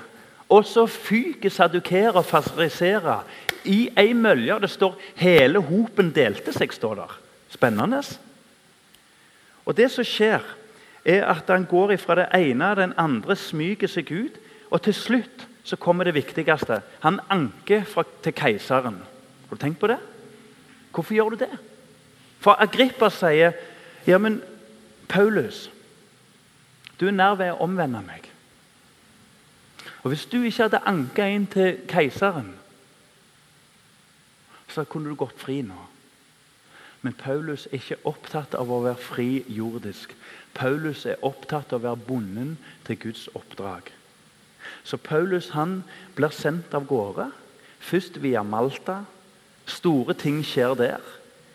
Og 0.48 0.64
så 0.68 0.86
fyker 0.86 1.50
sadukere 1.50 2.20
og 2.20 2.26
fariseere 2.26 3.22
i 3.64 3.88
ei 3.96 4.12
mølje. 4.12 4.60
Det 4.60 4.70
står 4.70 4.98
'hele 5.16 5.58
hopen 5.58 6.10
delte 6.14 6.50
seg'. 6.52 6.72
står 6.72 6.94
der. 6.94 7.18
Spennende. 7.48 8.02
Og 9.64 9.76
Det 9.76 9.90
som 9.90 10.04
skjer, 10.04 10.40
er 11.04 11.24
at 11.24 11.44
han 11.46 11.64
går 11.64 11.90
ifra 11.90 12.14
det 12.14 12.28
ene 12.34 12.70
og 12.70 12.76
den 12.76 12.92
andre, 12.96 13.36
smyger 13.36 13.86
seg 13.86 14.12
ut. 14.12 14.38
Og 14.70 14.82
til 14.82 14.94
slutt 14.94 15.46
så 15.64 15.76
kommer 15.76 16.04
det 16.04 16.14
viktigste. 16.14 16.82
Han 17.00 17.20
anker 17.32 17.84
fra, 17.88 18.04
til 18.22 18.34
keiseren. 18.36 19.00
Har 19.48 19.56
du 19.56 19.60
tenkt 19.60 19.80
på 19.80 19.88
det? 19.88 19.98
Hvorfor 20.92 21.14
gjør 21.14 21.28
du 21.34 21.36
det? 21.44 21.52
For 22.44 22.60
Agrippa 22.60 23.08
sier 23.10 23.56
ja, 24.06 24.18
men 24.20 24.42
Paulus, 25.08 25.70
du 27.00 27.06
er 27.08 27.16
nær 27.16 27.38
ved 27.40 27.54
å 27.54 27.62
omvende 27.64 28.02
meg. 28.04 28.28
Og 30.04 30.12
Hvis 30.12 30.26
du 30.28 30.42
ikke 30.42 30.66
hadde 30.66 30.84
anka 30.84 31.26
inn 31.32 31.46
til 31.48 31.80
keiseren, 31.88 32.52
så 34.68 34.84
kunne 34.84 35.08
du 35.08 35.16
gått 35.16 35.40
fri 35.40 35.62
nå. 35.64 35.80
Men 37.04 37.16
Paulus 37.16 37.66
er 37.70 37.80
ikke 37.80 38.02
opptatt 38.08 38.54
av 38.56 38.70
å 38.72 38.82
være 38.84 39.00
fri 39.00 39.28
jordisk. 39.48 40.12
Paulus 40.54 41.06
er 41.06 41.20
opptatt 41.24 41.72
av 41.72 41.80
å 41.80 41.88
være 41.88 42.06
bonden 42.08 42.56
til 42.84 43.00
Guds 43.00 43.26
oppdrag. 43.36 43.90
Så 44.84 44.96
Paulus 44.96 45.48
han 45.56 45.82
blir 46.14 46.32
sendt 46.36 46.74
av 46.76 46.86
gårde, 46.86 47.30
først 47.80 48.20
via 48.22 48.42
Malta. 48.42 49.04
Store 49.66 50.14
ting 50.14 50.42
skjer 50.44 50.74
der. 50.76 51.04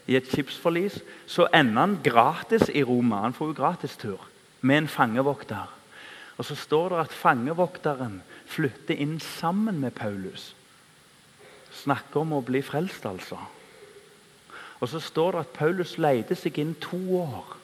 I 0.10 0.18
et 0.18 0.30
skipsforlis 0.32 0.98
så 1.30 1.46
ender 1.54 1.84
han 1.84 2.00
gratis 2.04 2.72
i 2.74 2.82
Roma. 2.84 3.22
Han 3.22 3.36
får 3.38 3.52
jo 3.52 3.58
gratistur 3.62 4.24
med 4.62 4.78
en 4.78 4.88
fangevokter. 4.88 5.70
Og 6.38 6.46
Så 6.46 6.56
står 6.56 6.90
det 6.90 7.00
at 7.00 7.14
fangevokteren 7.14 8.22
flytter 8.46 8.96
inn 8.96 9.20
sammen 9.20 9.80
med 9.80 9.92
Paulus. 9.92 10.56
Snakker 11.72 12.24
om 12.24 12.34
å 12.34 12.42
bli 12.42 12.62
frelst, 12.66 13.06
altså. 13.06 13.38
Og 14.80 14.90
Så 14.90 15.00
står 15.00 15.32
det 15.32 15.40
at 15.40 15.54
Paulus 15.54 15.98
leide 15.98 16.36
seg 16.36 16.58
inn 16.58 16.74
to 16.82 16.98
år 17.20 17.58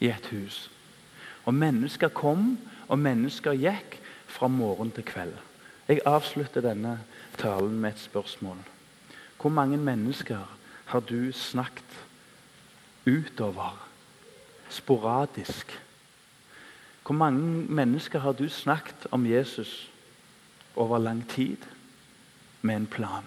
i 0.00 0.08
et 0.08 0.26
hus. 0.32 0.70
Og 1.44 1.54
Mennesker 1.54 2.08
kom, 2.08 2.58
og 2.88 2.98
mennesker 2.98 3.52
gikk 3.52 3.98
fra 4.36 4.48
morgen 4.48 4.90
til 4.92 5.04
kveld. 5.04 5.32
Jeg 5.88 6.00
avslutter 6.04 6.60
denne 6.60 6.98
talen 7.38 7.78
med 7.80 7.94
et 7.94 7.98
spørsmål. 7.98 8.58
Hvor 9.40 9.50
mange 9.50 9.76
mennesker 9.76 10.58
har 10.84 11.00
du 11.00 11.32
snakket 11.32 12.06
utover, 13.06 13.88
sporadisk? 14.68 15.80
Hvor 17.06 17.14
mange 17.14 17.40
mennesker 17.80 18.18
har 18.18 18.32
du 18.32 18.48
snakket 18.48 19.06
om 19.10 19.26
Jesus 19.26 19.90
over 20.76 20.98
lang 20.98 21.28
tid 21.28 21.56
med 22.62 22.76
en 22.76 22.86
plan? 22.86 23.24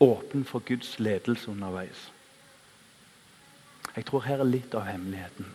Åpen 0.00 0.44
for 0.44 0.58
Guds 0.58 0.98
ledelse 0.98 1.50
underveis. 1.50 2.12
Jeg 3.96 4.06
tror 4.06 4.20
her 4.20 4.38
er 4.38 4.44
litt 4.44 4.74
av 4.74 4.84
hemmeligheten. 4.86 5.46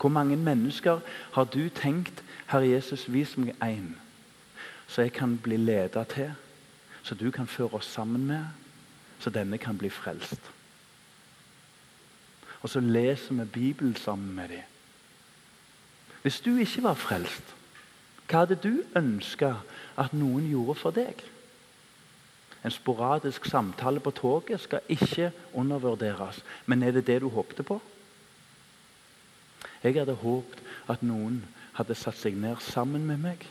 Hvor 0.00 0.08
mange 0.08 0.36
mennesker 0.36 1.00
har 1.32 1.44
du 1.44 1.68
tenkt 1.68 2.22
Herre 2.46 2.68
Jesus, 2.68 3.12
vis 3.12 3.36
meg 3.36 3.54
én, 3.62 3.96
så 4.86 5.02
jeg 5.02 5.12
kan 5.12 5.38
bli 5.42 5.56
leda 5.56 6.04
til, 6.04 6.30
så 7.02 7.14
du 7.14 7.30
kan 7.30 7.46
føre 7.46 7.80
oss 7.80 7.86
sammen 7.86 8.26
med, 8.26 8.44
så 9.18 9.30
denne 9.30 9.58
kan 9.58 9.78
bli 9.78 9.90
frelst? 9.90 10.52
Og 12.62 12.68
så 12.70 12.80
leser 12.80 13.34
vi 13.34 13.44
Bibelen 13.44 13.96
sammen 13.96 14.34
med 14.34 14.48
dem. 14.48 14.62
Hvis 16.22 16.40
du 16.40 16.56
ikke 16.56 16.82
var 16.82 16.94
frelst, 16.94 17.54
hva 18.26 18.42
hadde 18.42 18.58
du 18.58 18.82
ønska 18.98 19.52
at 19.98 20.14
noen 20.14 20.48
gjorde 20.50 20.74
for 20.80 20.94
deg? 20.94 21.20
En 22.66 22.74
sporadisk 22.74 23.44
samtale 23.46 24.00
på 24.02 24.10
toget 24.10 24.60
skal 24.60 24.82
ikke 24.90 25.30
undervurderes. 25.54 26.42
Men 26.66 26.82
er 26.82 26.90
det 26.90 27.06
det 27.06 27.20
du 27.22 27.28
håpte 27.30 27.62
på? 27.62 27.78
Jeg 29.86 30.00
hadde 30.00 30.16
håpet 30.18 30.62
at 30.90 31.02
noen 31.06 31.44
hadde 31.76 31.94
satt 31.94 32.18
seg 32.18 32.34
ned 32.40 32.58
sammen 32.64 33.04
med 33.06 33.20
meg 33.22 33.44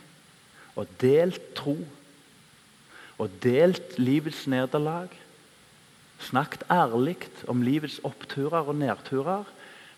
og 0.76 0.90
delt 1.00 1.54
tro. 1.56 1.78
Og 3.16 3.32
delt 3.40 3.96
livets 3.96 4.42
nederlag. 4.44 5.08
Snakket 6.20 6.66
ærlig 6.68 7.16
om 7.48 7.62
livets 7.64 7.96
oppturer 8.04 8.68
og 8.68 8.76
nedturer, 8.76 9.48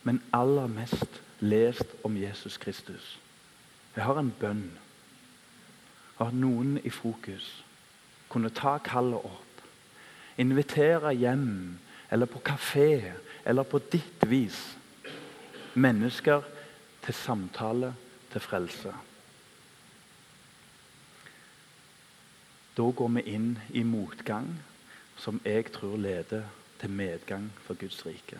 men 0.07 0.23
aller 0.33 0.71
mest 0.71 1.19
lest 1.43 1.99
om 2.07 2.15
Jesus 2.15 2.57
Kristus. 2.63 3.19
Jeg 3.97 4.07
har 4.07 4.23
en 4.23 4.31
bønn. 4.31 4.71
At 6.23 6.35
noen 6.35 6.79
i 6.87 6.91
fokus 6.95 7.51
kunne 8.31 8.55
ta 8.55 8.77
kallet 8.79 9.27
opp. 9.27 9.63
Invitere 10.39 11.11
hjem 11.19 11.79
eller 12.11 12.31
på 12.31 12.43
kafé 12.47 13.15
eller 13.43 13.67
på 13.67 13.83
ditt 13.91 14.23
vis 14.31 14.78
mennesker 15.79 16.43
til 17.05 17.15
samtale 17.15 17.95
til 18.33 18.45
frelse. 18.45 18.93
Da 22.79 22.87
går 22.95 23.09
vi 23.17 23.25
inn 23.35 23.51
i 23.75 23.83
motgang, 23.83 24.53
som 25.19 25.41
jeg 25.45 25.73
tror 25.75 25.97
leder 25.99 26.47
til 26.79 26.91
medgang 26.95 27.51
for 27.65 27.75
Guds 27.75 28.05
rike. 28.07 28.39